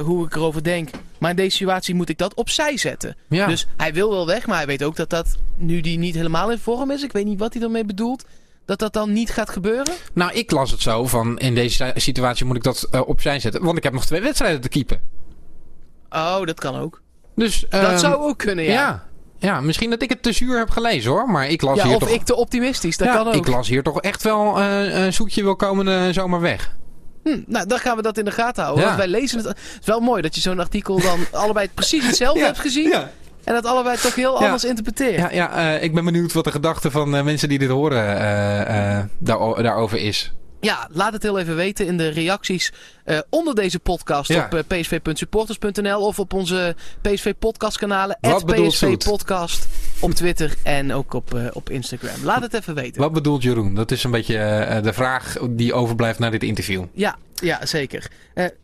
hoe 0.06 0.26
ik 0.26 0.36
erover 0.36 0.64
denk. 0.64 0.90
Maar 1.18 1.30
in 1.30 1.36
deze 1.36 1.56
situatie 1.56 1.96
moet 1.96 2.10
ik 2.10 2.18
dat 2.18 2.34
opzij 2.34 2.78
zetten. 2.78 3.16
Ja. 3.28 3.48
Dus 3.48 3.68
hij 3.78 3.94
wil 3.94 4.10
wel 4.10 4.26
weg, 4.26 4.48
maar 4.48 4.58
hij 4.58 4.66
weet 4.66 4.84
ook 4.84 4.96
dat 4.96 5.10
dat... 5.10 5.38
Nu 5.56 5.82
die 5.82 5.98
niet 5.98 6.16
helemaal 6.16 6.52
in 6.52 6.58
vorm 6.58 6.92
is. 6.92 7.04
Ik 7.04 7.12
weet 7.12 7.26
niet 7.26 7.40
wat 7.40 7.54
hij 7.54 7.64
ermee 7.64 7.86
bedoelt 7.86 8.26
dat 8.66 8.80
dat 8.80 8.94
dan 8.94 9.14
niet 9.14 9.30
gaat 9.30 9.50
gebeuren? 9.50 9.94
Nou, 10.14 10.32
ik 10.32 10.52
las 10.52 10.72
het 10.72 10.82
zo 10.82 11.06
van 11.06 11.40
in 11.40 11.56
deze 11.56 11.92
situatie 11.96 12.46
moet 12.46 12.56
ik 12.56 12.64
dat 12.64 12.90
opzij 13.06 13.40
zetten. 13.40 13.64
Want 13.64 13.78
ik 13.78 13.84
heb 13.84 13.94
nog 13.94 14.06
twee 14.06 14.22
wedstrijden 14.22 14.62
te 14.62 14.70
keepen. 14.70 15.02
Oh, 16.10 16.46
dat 16.46 16.60
kan 16.60 16.76
ook. 16.76 17.02
Dus, 17.36 17.66
dat 17.70 17.92
uh, 17.92 17.98
zou 17.98 18.16
ook 18.16 18.38
kunnen, 18.38 18.66
ja. 18.66 18.72
ja. 18.72 19.08
Ja, 19.38 19.62
misschien 19.62 19.90
dat 19.90 20.02
ik 20.02 20.10
het 20.10 20.24
te 20.24 20.32
zuur 20.32 20.58
heb 20.58 20.70
gelezen 20.70 21.12
hoor. 21.12 21.30
Maar 21.30 21.50
ik 21.50 21.62
las 21.62 21.78
ja, 21.78 21.86
hier 21.86 21.96
of 21.96 22.00
toch... 22.00 22.10
ik 22.10 22.24
te 22.24 22.36
optimistisch, 22.36 22.98
dat 22.98 23.08
kan 23.08 23.28
ook. 23.28 23.36
Ik 23.36 23.48
las 23.48 23.68
hier 23.68 23.84
toch 23.84 24.02
echt 24.02 24.24
wel 24.24 24.60
uh, 24.60 25.04
een 25.06 25.14
zoekje 25.14 25.44
wil 25.44 25.56
komen 25.56 26.14
zomaar 26.14 26.42
weg. 26.42 26.78
Hm, 27.30 27.52
nou, 27.52 27.68
dan 27.68 27.80
gaan 27.80 27.96
we 27.96 28.02
dat 28.02 28.18
in 28.18 28.26
de 28.26 28.32
gaten 28.32 28.64
houden. 28.64 28.86
Want 28.86 28.98
wij 28.98 29.08
lezen 29.08 29.38
het. 29.38 29.48
Het 29.48 29.58
is 29.82 29.86
wel 29.86 30.00
mooi 30.00 30.22
dat 30.22 30.36
je 30.36 30.42
zo'n 30.42 30.60
artikel 30.60 31.02
dan 31.02 31.20
allebei 31.44 31.70
precies 31.74 32.06
hetzelfde 32.06 32.44
hebt 32.44 32.60
gezien. 32.60 32.90
Ja. 32.90 33.12
En 33.44 33.54
dat 33.54 33.66
allebei 33.66 33.98
toch 33.98 34.16
heel 34.16 34.40
anders 34.44 34.64
interpreteren. 34.64 35.20
Ja, 35.20 35.32
ja 35.32 35.76
uh, 35.76 35.84
ik 35.84 35.94
ben 35.94 36.06
benieuwd 36.06 36.34
wat 36.34 36.44
de 36.44 36.52
gedachte 36.52 36.92
van 36.92 37.16
uh, 37.16 37.24
mensen 37.24 37.50
die 37.50 37.60
dit 37.60 37.70
horen 37.70 38.04
uh, 38.04 39.00
daar, 39.18 39.64
daarover 39.64 39.98
is. 39.98 40.34
Ja, 40.62 40.88
laat 40.92 41.14
het 41.14 41.24
heel 41.24 41.40
even 41.40 41.56
weten 41.56 41.86
in 41.86 41.98
de 41.98 42.08
reacties 42.08 42.72
onder 43.30 43.56
deze 43.56 43.80
podcast 43.80 44.30
ja. 44.30 44.50
op 44.52 44.64
psv.supporters.nl 44.68 46.06
of 46.06 46.20
op 46.20 46.34
onze 46.34 46.76
PSV 47.02 47.34
podcast 47.40 47.78
kanalen. 47.78 48.18
PSV 48.46 48.98
podcast 48.98 49.68
op 50.00 50.12
Twitter 50.12 50.56
en 50.64 50.94
ook 50.94 51.14
op, 51.14 51.52
op 51.54 51.70
Instagram. 51.70 52.24
Laat 52.24 52.42
het 52.42 52.54
even 52.54 52.76
weten. 52.76 53.02
Wat 53.02 53.14
bedoelt 53.14 53.44
Jeroen? 53.44 53.76
Dat 53.76 53.92
is 53.92 54.04
een 54.04 54.12
beetje 54.12 54.80
de 54.84 54.94
vraag 54.94 55.38
die 55.50 55.74
overblijft 55.74 56.20
na 56.20 56.30
dit 56.30 56.44
interview. 56.44 56.84
Ja, 56.94 57.18
ja 57.34 57.66
zeker. 57.66 58.12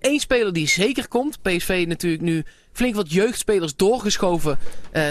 Eén 0.02 0.20
speler 0.20 0.54
die 0.54 0.68
zeker 0.68 1.08
komt. 1.08 1.42
PSV 1.42 1.86
natuurlijk 1.88 2.24
nu 2.24 2.44
flink 2.72 2.96
wat 2.96 3.12
jeugdspelers 3.12 3.76
doorgeschoven 3.76 4.58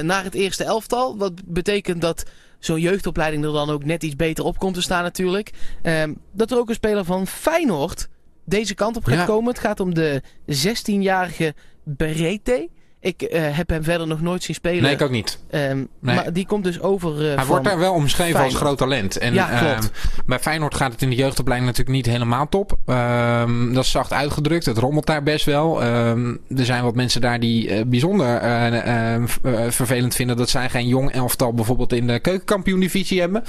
naar 0.03 0.25
het 0.25 0.35
eerste 0.35 0.64
elftal. 0.64 1.17
Wat 1.17 1.33
betekent 1.45 2.00
dat 2.00 2.25
zo'n 2.64 2.80
jeugdopleiding 2.80 3.44
er 3.44 3.52
dan 3.52 3.71
ook 3.71 3.85
net 3.85 4.02
iets 4.02 4.16
beter 4.16 4.44
op 4.44 4.59
komt 4.59 4.75
te 4.75 4.83
staan 4.83 5.02
natuurlijk. 5.02 5.50
Uh, 5.83 6.02
dat 6.33 6.50
er 6.50 6.59
ook 6.59 6.68
een 6.68 6.75
speler 6.75 7.04
van 7.04 7.26
Feyenoord 7.26 8.09
deze 8.44 8.75
kant 8.75 8.97
op 8.97 9.04
gaat 9.04 9.26
komen. 9.26 9.49
Het 9.49 9.62
gaat 9.62 9.80
om 9.80 9.94
de 9.94 10.23
16-jarige 10.47 11.54
Berete. 11.85 12.68
Ik 13.04 13.23
uh, 13.23 13.56
heb 13.56 13.68
hem 13.70 13.84
verder 13.84 14.06
nog 14.06 14.20
nooit 14.20 14.42
zien 14.42 14.54
spelen. 14.54 14.82
Nee, 14.82 14.92
ik 14.92 15.02
ook 15.02 15.11
niet. 15.11 15.38
Um, 15.50 15.61
nee. 15.61 16.14
Maar 16.14 16.32
die 16.32 16.46
komt 16.46 16.64
dus 16.64 16.80
over. 16.80 17.30
Uh, 17.30 17.34
Hij 17.34 17.44
wordt 17.44 17.64
daar 17.64 17.78
wel 17.78 17.92
omschreven 17.92 18.40
als 18.40 18.54
groot 18.54 18.78
talent. 18.78 19.18
En 19.18 19.34
ja, 19.34 19.58
klopt. 19.58 19.84
Um, 19.84 19.90
bij 20.26 20.38
Feyenoord 20.38 20.75
gaat 20.75 20.92
het 20.92 21.02
in 21.02 21.11
de 21.11 21.16
jeugdopleiding 21.16 21.70
natuurlijk 21.70 21.96
niet 21.96 22.14
helemaal 22.14 22.49
top. 22.49 22.78
Um, 22.87 23.75
dat 23.75 23.84
is 23.84 23.90
zacht 23.90 24.12
uitgedrukt. 24.12 24.67
Het 24.67 24.78
rommelt 24.78 25.06
daar 25.06 25.23
best 25.23 25.45
wel. 25.45 25.82
er 25.82 26.38
zijn 26.49 26.82
wat 26.82 26.95
mensen 26.95 27.21
daar 27.21 27.40
die 27.40 27.69
uh, 27.69 27.82
bijzonder 27.86 28.40
vervelend 29.73 30.14
vinden 30.14 30.36
dat 30.36 30.49
zij 30.49 30.71
geen 30.71 30.88
jong 30.88 31.12
elftal 31.12 31.52
bijvoorbeeld 31.54 31.93
in 31.93 32.06
de 32.06 32.19
keukenkampioen-divisie 32.19 33.21
hebben. 33.21 33.45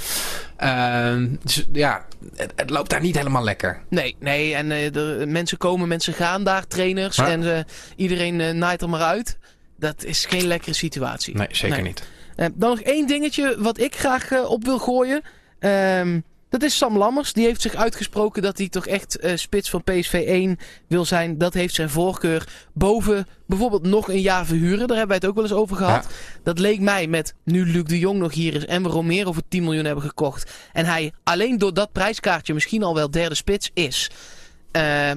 Dus 1.42 1.66
ja, 1.72 2.06
het, 2.36 2.52
het, 2.56 2.70
loopt 2.70 2.90
daar 2.90 3.00
niet 3.00 3.16
helemaal 3.16 3.44
lekker. 3.44 3.82
Nee, 3.88 4.16
nee. 4.18 4.54
En 4.54 4.68
de, 4.68 5.24
mensen 5.26 5.58
komen, 5.58 5.88
mensen 5.88 6.12
gaan 6.12 6.44
daar, 6.44 6.66
trainers. 6.66 7.18
En 7.18 7.66
iedereen 7.96 8.58
naait 8.58 8.82
er 8.82 8.88
maar 8.88 9.00
uit. 9.00 9.38
Dat 9.78 10.04
is 10.04 10.26
geen 10.26 10.46
lekkere 10.46 10.74
situatie. 10.74 11.36
Nee, 11.36 11.48
zeker 11.50 11.82
niet. 11.82 12.02
Dan 12.36 12.70
nog 12.70 12.80
één 12.80 13.06
dingetje 13.06 13.56
wat 13.58 13.80
ik 13.80 13.94
graag 13.96 14.46
op 14.46 14.64
wil 14.64 14.78
gooien. 14.78 15.22
Um, 15.60 16.24
dat 16.58 16.68
is 16.68 16.76
Sam 16.76 16.98
Lammers. 16.98 17.32
Die 17.32 17.44
heeft 17.44 17.62
zich 17.62 17.74
uitgesproken 17.74 18.42
dat 18.42 18.58
hij 18.58 18.68
toch 18.68 18.86
echt 18.86 19.24
uh, 19.24 19.32
spits 19.34 19.70
van 19.70 19.82
PSV 19.82 20.24
1 20.26 20.58
wil 20.86 21.04
zijn. 21.04 21.38
Dat 21.38 21.54
heeft 21.54 21.74
zijn 21.74 21.90
voorkeur 21.90 22.44
boven 22.72 23.26
bijvoorbeeld 23.46 23.82
nog 23.82 24.08
een 24.08 24.20
jaar 24.20 24.46
verhuren. 24.46 24.88
Daar 24.88 24.96
hebben 24.96 25.06
wij 25.06 25.16
het 25.16 25.26
ook 25.26 25.34
wel 25.34 25.44
eens 25.44 25.52
over 25.52 25.76
gehad. 25.76 26.04
Ja. 26.04 26.40
Dat 26.42 26.58
leek 26.58 26.80
mij 26.80 27.06
met 27.06 27.34
nu 27.44 27.66
Luc 27.66 27.84
de 27.84 27.98
Jong 27.98 28.18
nog 28.18 28.32
hier 28.32 28.54
is 28.54 28.64
en 28.64 28.82
we 28.82 28.88
Romero 28.88 29.32
voor 29.32 29.42
10 29.48 29.64
miljoen 29.64 29.84
hebben 29.84 30.04
gekocht. 30.04 30.50
En 30.72 30.84
hij 30.84 31.12
alleen 31.24 31.58
door 31.58 31.74
dat 31.74 31.92
prijskaartje 31.92 32.54
misschien 32.54 32.82
al 32.82 32.94
wel 32.94 33.10
derde 33.10 33.34
spits 33.34 33.70
is. 33.74 34.10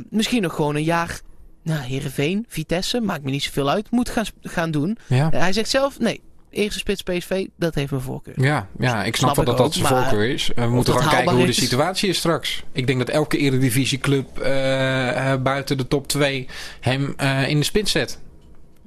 misschien 0.10 0.42
nog 0.42 0.56
gewoon 0.56 0.76
een 0.76 0.84
jaar 0.84 1.22
nou, 1.64 1.82
Heerenveen, 1.82 2.46
Vitesse, 2.48 3.02
maakt 3.02 3.24
me 3.24 3.32
niet 3.32 3.44
zoveel 3.44 3.70
uit, 3.70 3.92
moet 3.92 4.10
gaan, 4.10 4.26
gaan 4.42 4.72
doen. 4.72 4.98
Ja. 5.08 5.34
Uh, 5.34 5.40
hij 5.40 5.54
zegt 5.54 5.70
zelf, 5.70 6.00
nee, 6.00 6.22
eerste 6.50 6.80
spits 6.80 7.02
PSV, 7.02 7.46
dat 7.56 7.76
heeft 7.76 7.92
mijn 7.92 8.04
voorkeur. 8.04 8.34
Ja, 8.42 8.68
ja 8.80 9.04
ik 9.04 9.16
snap, 9.16 9.34
snap 9.34 9.46
wel 9.46 9.56
dat 9.56 9.58
dat 9.58 9.74
zijn 9.74 9.88
voorkeur 9.88 10.30
is. 10.30 10.52
We 10.56 10.68
moeten 10.68 10.94
gewoon 10.94 11.10
kijken 11.10 11.36
hoe 11.36 11.46
de 11.46 11.52
situatie 11.52 12.10
is 12.10 12.18
straks. 12.18 12.64
Ik 12.72 12.88
denk 12.88 13.00
dat 13.00 13.10
elke 13.10 13.38
eredivisieclub 13.38 14.40
uh, 14.40 14.48
uh, 14.48 15.36
buiten 15.36 15.78
de 15.78 15.88
top 15.88 16.08
2 16.08 16.48
hem 16.80 17.16
in 17.48 17.58
de 17.58 17.66
spits 17.66 17.92
zet. 17.92 18.20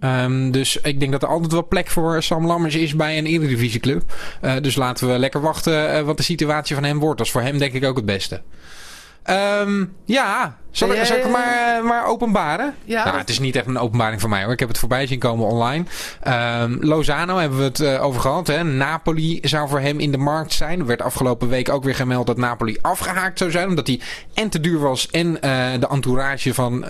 Um, 0.01 0.51
dus 0.51 0.77
ik 0.77 1.01
denk 1.01 1.13
dat 1.13 1.23
er 1.23 1.29
altijd 1.29 1.53
wel 1.53 1.69
plek 1.69 1.91
voor 1.91 2.23
Sam 2.23 2.47
Lammers 2.47 2.75
is 2.75 2.97
bij 2.97 3.19
een 3.19 3.27
eredivisieclub. 3.27 4.03
Dus 4.61 4.77
laten 4.77 5.13
we 5.13 5.19
lekker 5.19 5.41
wachten 5.41 6.05
wat 6.05 6.17
de 6.17 6.23
situatie 6.23 6.75
van 6.75 6.85
hem 6.85 6.99
wordt. 6.99 7.19
Dat 7.19 7.27
is 7.27 7.33
voor 7.33 7.43
hem 7.43 7.59
denk 7.59 7.73
ik 7.73 7.85
ook 7.85 7.97
het 7.97 8.07
beste. 8.07 8.43
Um, 9.31 9.93
ja, 10.05 10.59
zal, 10.73 10.93
ik, 10.93 11.05
zal 11.05 11.17
ik 11.17 11.29
maar, 11.29 11.79
uh, 11.79 11.85
maar 11.89 12.07
openbaren? 12.07 12.75
Ja. 12.85 13.05
Nou, 13.05 13.19
het 13.19 13.29
is 13.29 13.39
niet 13.39 13.57
echt 13.57 13.67
een 13.67 13.79
openbaring 13.79 14.21
voor 14.21 14.31
mij 14.31 14.43
hoor. 14.43 14.53
Ik 14.53 14.59
heb 14.59 14.69
het 14.69 14.79
voorbij 14.79 15.07
zien 15.07 15.19
komen 15.19 15.47
online. 15.47 15.85
Um, 16.63 16.79
Lozano 16.81 17.37
hebben 17.37 17.59
we 17.59 17.65
het 17.65 17.81
uh, 17.81 18.05
over 18.05 18.21
gehad. 18.21 18.47
Hè. 18.47 18.65
Napoli 18.65 19.39
zou 19.43 19.69
voor 19.69 19.81
hem 19.81 20.01
in 20.01 20.11
de 20.11 20.19
markt 20.19 20.53
zijn. 20.53 20.81
Er 20.81 20.87
werd 20.87 21.03
afgelopen 21.03 21.49
week 21.49 21.69
ook 21.69 21.85
weer 21.85 21.95
gemeld 21.95 22.27
dat 22.27 22.37
Napoli 22.37 22.79
afgehaakt 22.81 23.39
zou 23.39 23.51
zijn. 23.51 23.69
Omdat 23.69 23.87
hij 23.87 24.01
en 24.35 24.49
te 24.49 24.61
duur 24.61 24.79
was 24.79 25.11
en 25.11 25.27
uh, 25.27 25.41
de 25.81 25.89
entourage 25.91 26.55
van 26.55 26.85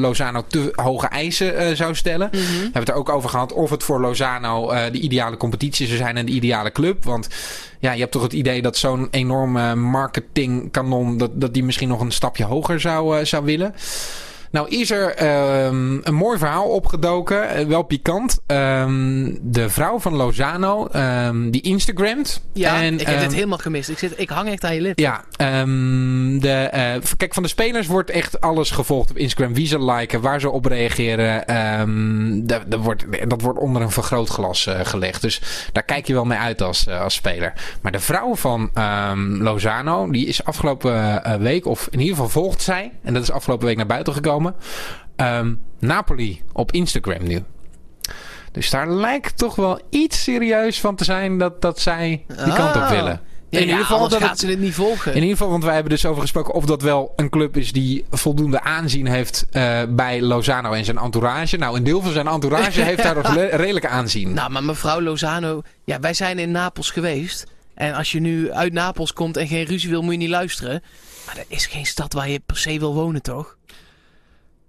Lozano 0.00 0.44
te 0.46 0.72
hoge 0.74 1.06
eisen 1.06 1.76
zou 1.76 1.94
stellen. 1.94 2.28
Mm 2.32 2.38
-hmm. 2.38 2.46
We 2.46 2.62
hebben 2.62 2.80
het 2.80 2.88
er 2.88 2.94
ook 2.94 3.08
over 3.08 3.30
gehad 3.30 3.52
of 3.52 3.70
het 3.70 3.82
voor 3.82 4.00
Lozano 4.00 4.66
de 4.92 5.00
ideale 5.00 5.36
competitie 5.36 5.86
zou 5.86 5.98
zijn 5.98 6.16
en 6.16 6.26
de 6.26 6.32
ideale 6.32 6.72
club. 6.72 7.04
Want 7.04 7.28
ja, 7.80 7.92
je 7.92 8.00
hebt 8.00 8.12
toch 8.12 8.22
het 8.22 8.32
idee 8.32 8.62
dat 8.62 8.76
zo'n 8.76 9.08
enorme 9.10 9.74
marketingkanon... 9.74 11.18
Dat, 11.18 11.30
dat 11.34 11.54
die 11.54 11.64
misschien 11.64 11.88
nog 11.88 12.00
een 12.00 12.10
stapje 12.10 12.44
hoger 12.44 12.80
zou, 12.80 13.24
zou 13.28 13.44
willen. 13.44 13.74
Nou 14.50 14.68
is 14.68 14.90
er 14.90 15.22
um, 15.66 16.00
een 16.04 16.14
mooi 16.14 16.38
verhaal 16.38 16.68
opgedoken, 16.68 17.48
eh, 17.48 17.66
wel 17.66 17.82
pikant. 17.82 18.40
Um, 18.46 19.38
de 19.42 19.70
vrouw 19.70 19.98
van 19.98 20.14
Lozano, 20.14 20.88
um, 20.96 21.50
die 21.50 21.60
Instagramt. 21.62 22.42
Ja, 22.52 22.82
en, 22.82 23.00
ik 23.00 23.06
heb 23.06 23.20
dit 23.20 23.34
helemaal 23.34 23.58
gemist. 23.58 23.88
Ik, 23.88 23.98
zit, 23.98 24.12
ik 24.16 24.28
hang 24.28 24.48
echt 24.48 24.64
aan 24.64 24.74
je 24.74 24.80
lip. 24.80 24.98
Ja, 24.98 25.24
de, 25.36 26.70
uh, 26.74 27.02
kijk, 27.16 27.34
van 27.34 27.42
de 27.42 27.48
spelers 27.48 27.86
wordt 27.86 28.10
echt 28.10 28.40
alles 28.40 28.70
gevolgd 28.70 29.10
op 29.10 29.16
Instagram. 29.16 29.54
Wie 29.54 29.66
ze 29.66 29.84
liken, 29.84 30.20
waar 30.20 30.40
ze 30.40 30.50
op 30.50 30.64
reageren. 30.64 31.46
De 32.68 32.78
wordt, 32.78 33.04
dat 33.28 33.40
wordt 33.40 33.58
onder 33.58 33.82
een 33.82 33.90
vergrootglas 33.90 34.66
uh, 34.66 34.80
gelegd. 34.82 35.22
Dus 35.22 35.42
daar 35.72 35.82
kijk 35.82 36.06
je 36.06 36.12
wel 36.12 36.24
mee 36.24 36.38
uit 36.38 36.62
als, 36.62 36.86
uh, 36.86 37.00
als 37.00 37.14
speler. 37.14 37.52
Maar 37.82 37.92
de 37.92 38.00
vrouw 38.00 38.34
van 38.34 38.70
Lozano, 39.38 40.10
die 40.10 40.26
is 40.26 40.44
afgelopen 40.44 41.22
week, 41.40 41.66
of 41.66 41.88
in 41.90 41.98
ieder 41.98 42.14
geval 42.14 42.30
volgt 42.30 42.62
zij. 42.62 42.92
En 43.02 43.14
dat 43.14 43.22
is 43.22 43.30
afgelopen 43.30 43.66
week 43.66 43.76
naar 43.76 43.86
buiten 43.86 44.12
gekomen 44.12 44.37
Um, 45.16 45.60
Napoli 45.78 46.42
op 46.52 46.72
Instagram 46.72 47.26
nu. 47.26 47.44
Dus 48.52 48.70
daar 48.70 48.90
lijkt 48.90 49.38
toch 49.38 49.54
wel 49.54 49.80
iets 49.90 50.22
serieus 50.22 50.80
van 50.80 50.96
te 50.96 51.04
zijn 51.04 51.38
dat, 51.38 51.62
dat 51.62 51.80
zij 51.80 52.24
die 52.26 52.52
kant 52.52 52.76
op 52.76 52.82
ah. 52.82 52.90
willen. 52.90 53.20
in 53.48 53.60
ieder 53.60 53.76
geval 53.76 54.08
dat 54.08 54.22
gaat 54.22 54.38
ze 54.38 54.46
dit 54.46 54.58
niet 54.58 54.74
volgen. 54.74 55.10
In 55.14 55.22
ieder 55.22 55.36
geval, 55.36 55.50
want 55.50 55.64
wij 55.64 55.74
hebben 55.74 55.92
dus 55.92 56.06
over 56.06 56.22
gesproken 56.22 56.54
of 56.54 56.64
dat 56.64 56.82
wel 56.82 57.12
een 57.16 57.28
club 57.28 57.56
is 57.56 57.72
die 57.72 58.04
voldoende 58.10 58.60
aanzien 58.60 59.06
heeft 59.06 59.46
uh, 59.52 59.80
bij 59.88 60.22
Lozano 60.22 60.72
en 60.72 60.84
zijn 60.84 60.98
entourage. 60.98 61.56
Nou, 61.56 61.76
een 61.76 61.84
deel 61.84 62.02
van 62.02 62.12
zijn 62.12 62.26
entourage 62.26 62.80
heeft 62.80 63.02
daar 63.02 63.14
nog 63.14 63.34
redelijk 63.64 63.86
aanzien. 63.86 64.34
Nou, 64.34 64.50
maar 64.50 64.64
mevrouw 64.64 65.00
Lozano, 65.00 65.62
ja, 65.84 66.00
wij 66.00 66.14
zijn 66.14 66.38
in 66.38 66.50
Napels 66.50 66.90
geweest. 66.90 67.46
En 67.74 67.94
als 67.94 68.12
je 68.12 68.20
nu 68.20 68.52
uit 68.52 68.72
Napels 68.72 69.12
komt 69.12 69.36
en 69.36 69.46
geen 69.46 69.64
ruzie 69.64 69.90
wil, 69.90 70.02
moet 70.02 70.12
je 70.12 70.18
niet 70.18 70.28
luisteren. 70.28 70.82
Maar 71.26 71.34
dat 71.34 71.44
is 71.48 71.66
geen 71.66 71.86
stad 71.86 72.12
waar 72.12 72.28
je 72.28 72.40
per 72.46 72.56
se 72.56 72.78
wil 72.78 72.94
wonen, 72.94 73.22
toch? 73.22 73.57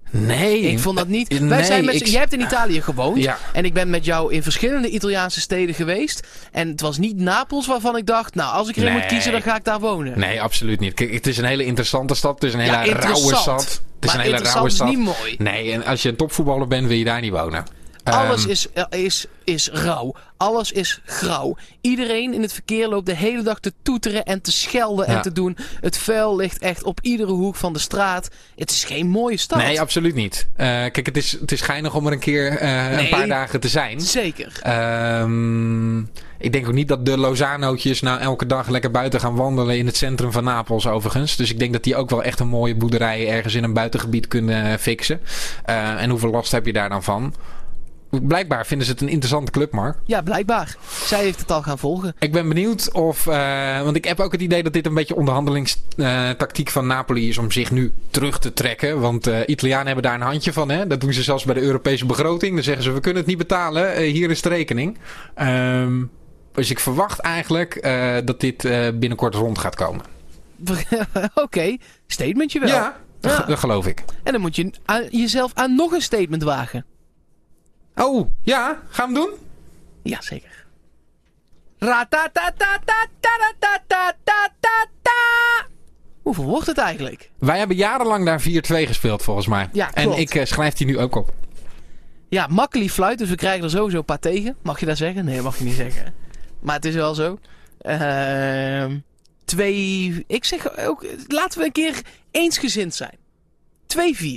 Nee. 0.09 0.59
Ik 0.61 0.79
vond 0.79 0.97
dat 0.97 1.07
niet. 1.07 1.27
Wij 1.27 1.39
nee, 1.39 1.63
zijn 1.63 1.85
met, 1.85 2.09
Jij 2.09 2.19
hebt 2.19 2.33
in 2.33 2.41
Italië 2.41 2.81
gewoond. 2.81 3.17
Ja. 3.17 3.37
En 3.53 3.65
ik 3.65 3.73
ben 3.73 3.89
met 3.89 4.05
jou 4.05 4.33
in 4.33 4.43
verschillende 4.43 4.89
Italiaanse 4.89 5.41
steden 5.41 5.75
geweest. 5.75 6.27
En 6.51 6.67
het 6.67 6.81
was 6.81 6.97
niet 6.97 7.17
Napels 7.17 7.67
waarvan 7.67 7.97
ik 7.97 8.05
dacht, 8.05 8.35
nou, 8.35 8.53
als 8.53 8.69
ik 8.69 8.75
erin 8.75 8.93
moet 8.93 9.05
kiezen, 9.05 9.31
dan 9.31 9.41
ga 9.41 9.55
ik 9.55 9.63
daar 9.63 9.79
wonen. 9.79 10.19
Nee, 10.19 10.41
absoluut 10.41 10.79
niet. 10.79 10.93
Kijk, 10.93 11.13
het 11.13 11.27
is 11.27 11.37
een 11.37 11.45
hele 11.45 11.65
interessante 11.65 12.15
stad. 12.15 12.33
Het 12.33 12.43
is 12.43 12.53
een 12.53 12.59
hele 12.59 12.71
ja, 12.71 12.93
rauwe 12.93 13.35
stad. 13.35 13.81
Het 13.99 14.09
is 14.09 14.15
maar 14.15 14.25
een 14.25 14.31
hele 14.31 14.43
rauwe 14.43 14.69
stad. 14.69 14.87
is 14.87 14.95
niet 14.95 15.05
mooi. 15.05 15.35
Nee, 15.37 15.71
en 15.71 15.85
als 15.85 16.01
je 16.01 16.09
een 16.09 16.15
topvoetballer 16.15 16.67
bent, 16.67 16.87
wil 16.87 16.97
je 16.97 17.03
daar 17.03 17.21
niet 17.21 17.31
wonen. 17.31 17.63
Alles 18.11 18.41
ehm, 18.41 18.49
is, 18.49 18.67
is, 18.89 19.25
is 19.43 19.69
rauw. 19.69 20.15
Alles 20.37 20.71
is 20.71 21.01
grauw. 21.05 21.57
Iedereen 21.81 22.33
in 22.33 22.41
het 22.41 22.53
verkeer 22.53 22.87
loopt 22.87 23.05
de 23.05 23.15
hele 23.15 23.43
dag 23.43 23.59
te 23.59 23.73
toeteren 23.81 24.25
en 24.25 24.41
te 24.41 24.51
schelden 24.51 25.07
en 25.07 25.21
te 25.21 25.31
doen. 25.31 25.57
Het 25.79 25.97
vuil 25.97 26.35
ligt 26.35 26.59
echt 26.59 26.83
op 26.83 26.99
iedere 27.01 27.31
hoek 27.31 27.55
van 27.55 27.73
de 27.73 27.79
straat. 27.79 28.29
Het 28.55 28.71
is 28.71 28.83
geen 28.83 29.07
mooie 29.07 29.37
stad. 29.37 29.57
Nee, 29.57 29.81
absoluut 29.81 30.15
niet. 30.15 30.47
Uh, 30.51 30.65
kijk, 30.65 31.05
het 31.05 31.17
is, 31.17 31.31
het 31.31 31.51
is 31.51 31.61
geinig 31.61 31.95
om 31.95 32.05
er 32.05 32.13
een 32.13 32.19
keer 32.19 32.61
uh, 32.61 32.99
een 32.99 33.09
paar 33.09 33.27
dagen 33.27 33.59
te 33.59 33.67
zijn. 33.67 34.01
Zeker. 34.01 34.61
Um, 35.21 36.09
ik 36.39 36.51
denk 36.51 36.67
ook 36.67 36.73
niet 36.73 36.87
dat 36.87 37.05
de 37.05 37.17
Lozanootjes 37.17 38.01
nou 38.01 38.19
elke 38.19 38.45
dag 38.45 38.67
lekker 38.67 38.91
buiten 38.91 39.19
gaan 39.19 39.35
wandelen 39.35 39.77
in 39.77 39.85
het 39.85 39.95
centrum 39.95 40.31
van 40.31 40.43
Napels 40.43 40.87
overigens. 40.87 41.35
Dus 41.35 41.51
ik 41.51 41.59
denk 41.59 41.73
dat 41.73 41.83
die 41.83 41.95
ook 41.95 42.09
wel 42.09 42.23
echt 42.23 42.39
een 42.39 42.47
mooie 42.47 42.75
boerderij 42.75 43.29
ergens 43.29 43.55
in 43.55 43.63
een 43.63 43.73
buitengebied 43.73 44.27
kunnen 44.27 44.79
fixen. 44.79 45.21
Uh, 45.69 46.01
en 46.01 46.09
hoeveel 46.09 46.29
last 46.29 46.51
heb 46.51 46.65
je 46.65 46.73
daar 46.73 46.89
dan 46.89 47.03
van? 47.03 47.33
Blijkbaar 48.09 48.65
vinden 48.65 48.85
ze 48.85 48.91
het 48.91 49.01
een 49.01 49.09
interessante 49.09 49.51
club, 49.51 49.71
Mark. 49.71 49.97
Ja, 50.05 50.21
blijkbaar. 50.21 50.77
Zij 51.05 51.23
heeft 51.23 51.39
het 51.39 51.51
al 51.51 51.61
gaan 51.61 51.77
volgen. 51.77 52.15
Ik 52.19 52.31
ben 52.31 52.47
benieuwd 52.47 52.91
of... 52.91 53.25
Uh, 53.25 53.81
want 53.81 53.95
ik 53.95 54.05
heb 54.05 54.19
ook 54.19 54.31
het 54.31 54.41
idee 54.41 54.63
dat 54.63 54.73
dit 54.73 54.85
een 54.85 54.93
beetje 54.93 55.15
onderhandelingstactiek 55.15 56.67
uh, 56.67 56.73
van 56.73 56.87
Napoli 56.87 57.29
is 57.29 57.37
om 57.37 57.51
zich 57.51 57.71
nu 57.71 57.93
terug 58.09 58.39
te 58.39 58.53
trekken. 58.53 58.99
Want 58.99 59.27
uh, 59.27 59.39
Italianen 59.45 59.85
hebben 59.85 60.03
daar 60.03 60.13
een 60.13 60.21
handje 60.21 60.53
van. 60.53 60.69
Hè? 60.69 60.87
Dat 60.87 61.01
doen 61.01 61.13
ze 61.13 61.23
zelfs 61.23 61.43
bij 61.43 61.53
de 61.53 61.61
Europese 61.61 62.05
begroting. 62.05 62.53
Dan 62.53 62.63
zeggen 62.63 62.83
ze, 62.83 62.91
we 62.91 62.99
kunnen 62.99 63.21
het 63.21 63.29
niet 63.29 63.37
betalen. 63.37 64.01
hier 64.01 64.29
is 64.29 64.41
de 64.41 64.49
rekening. 64.49 64.97
Um, 65.41 66.11
dus 66.51 66.69
ik 66.69 66.79
verwacht 66.79 67.19
eigenlijk 67.19 67.81
dat 68.25 68.39
dit 68.39 68.61
binnenkort 68.99 69.35
rond 69.35 69.57
gaat 69.57 69.75
komen. 69.75 70.01
Oké, 71.13 71.29
okay. 71.33 71.79
statementje 72.07 72.59
wel. 72.59 72.69
Ja, 72.69 72.97
ja, 73.21 73.45
dat 73.45 73.59
geloof 73.59 73.87
ik. 73.87 74.03
En 74.23 74.31
dan 74.31 74.41
moet 74.41 74.55
je 74.55 74.71
aan, 74.85 75.03
jezelf 75.09 75.51
aan 75.53 75.75
nog 75.75 75.91
een 75.91 76.01
statement 76.01 76.43
wagen. 76.43 76.85
Oh, 77.99 78.29
ja? 78.41 78.81
Gaan 78.89 79.13
we 79.13 79.19
hem 79.19 79.29
doen? 79.29 79.39
Ja, 80.03 80.21
zeker. 80.21 80.65
Hoeveel 86.21 86.43
wordt 86.43 86.67
het 86.67 86.77
eigenlijk? 86.77 87.29
Wij 87.39 87.57
hebben 87.57 87.77
jarenlang 87.77 88.25
daar 88.25 88.41
4-2 88.41 88.43
gespeeld 88.87 89.23
volgens 89.23 89.47
mij. 89.47 89.69
Ja, 89.71 89.93
en 89.93 90.11
ik 90.11 90.35
uh, 90.35 90.45
schrijf 90.45 90.73
die 90.73 90.87
nu 90.87 90.99
ook 90.99 91.15
op. 91.15 91.33
Ja, 92.29 92.47
makkelijk 92.47 92.91
fluit, 92.91 93.17
dus 93.17 93.29
we 93.29 93.35
krijgen 93.35 93.63
er 93.63 93.69
sowieso 93.69 93.97
een 93.97 94.05
paar 94.05 94.19
tegen. 94.19 94.55
Mag 94.61 94.79
je 94.79 94.85
dat 94.85 94.97
zeggen? 94.97 95.25
Nee, 95.25 95.41
mag 95.41 95.57
je 95.57 95.63
niet 95.63 95.75
zeggen. 95.75 96.13
Maar 96.59 96.75
het 96.75 96.85
is 96.85 96.93
wel 96.93 97.13
zo. 97.13 97.39
Uh, 97.81 98.85
twee... 99.45 100.23
Ik 100.27 100.45
zeg 100.45 100.77
ook, 100.77 101.05
laten 101.27 101.59
we 101.59 101.65
een 101.65 101.71
keer 101.71 102.01
eensgezind 102.31 102.95
zijn. 102.95 103.17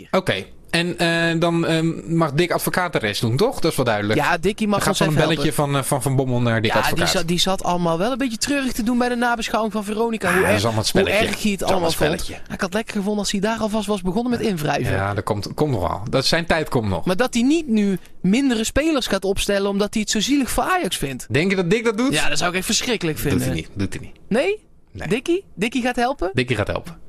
2-4. 0.06 0.10
Oké. 0.10 0.44
En 0.72 1.02
uh, 1.02 1.40
dan 1.40 1.70
uh, 1.70 1.80
mag 2.06 2.32
Dick 2.32 2.50
Advocaat 2.50 2.92
de 2.92 2.98
rest 2.98 3.20
doen, 3.20 3.36
toch? 3.36 3.60
Dat 3.60 3.70
is 3.70 3.76
wel 3.76 3.86
duidelijk. 3.86 4.18
Ja, 4.18 4.38
Dickie 4.38 4.68
mag 4.68 4.82
gaat 4.82 4.96
van 4.96 5.06
een 5.06 5.14
belletje 5.14 5.52
van, 5.52 5.76
uh, 5.76 5.82
van 5.82 6.02
Van 6.02 6.16
Bommel 6.16 6.40
naar 6.40 6.62
Dick 6.62 6.72
ja, 6.72 6.78
Advocaat. 6.78 6.98
Die 6.98 7.06
zat, 7.06 7.28
die 7.28 7.38
zat 7.38 7.62
allemaal 7.62 7.98
wel 7.98 8.12
een 8.12 8.18
beetje 8.18 8.36
treurig 8.36 8.72
te 8.72 8.82
doen 8.82 8.98
bij 8.98 9.08
de 9.08 9.14
nabeschouwing 9.14 9.72
van 9.72 9.84
Veronica. 9.84 10.30
Ja, 10.30 10.36
hoe, 10.36 10.46
erg, 10.46 10.92
hoe 10.92 11.10
erg 11.10 11.42
hij 11.42 11.52
het 11.52 11.62
allemaal 11.62 11.90
vond. 11.90 12.30
Ik 12.52 12.60
had 12.60 12.74
lekker 12.74 12.94
gevonden 12.94 13.18
als 13.18 13.30
hij 13.30 13.40
daar 13.40 13.58
alvast 13.58 13.86
was 13.86 14.02
begonnen 14.02 14.30
met 14.30 14.40
invrijven. 14.40 14.92
Ja, 14.92 15.14
dat 15.14 15.24
komt, 15.24 15.54
komt 15.54 15.70
nog 15.70 15.88
wel. 15.88 16.02
Dat 16.10 16.26
zijn 16.26 16.46
tijd 16.46 16.68
komt 16.68 16.88
nog. 16.88 17.04
Maar 17.04 17.16
dat 17.16 17.34
hij 17.34 17.42
niet 17.42 17.68
nu 17.68 17.98
mindere 18.20 18.64
spelers 18.64 19.06
gaat 19.06 19.24
opstellen 19.24 19.70
omdat 19.70 19.92
hij 19.92 20.02
het 20.02 20.10
zo 20.10 20.20
zielig 20.20 20.50
voor 20.50 20.64
Ajax 20.64 20.96
vindt. 20.96 21.26
Denk 21.30 21.50
je 21.50 21.56
dat 21.56 21.70
Dick 21.70 21.84
dat 21.84 21.96
doet? 21.96 22.12
Ja, 22.12 22.28
dat 22.28 22.38
zou 22.38 22.50
ik 22.50 22.56
echt 22.56 22.66
verschrikkelijk 22.66 23.18
vinden. 23.18 23.38
Doet 23.38 23.46
hij 23.46 23.56
niet. 23.56 23.68
Doet 23.74 23.92
hij 23.92 24.02
niet. 24.02 24.16
Nee? 24.28 24.60
nee. 24.90 25.08
Dickie? 25.08 25.44
Dickie 25.54 25.82
gaat 25.82 25.96
helpen? 25.96 26.30
Dickie 26.32 26.56
gaat 26.56 26.66
helpen. 26.66 27.01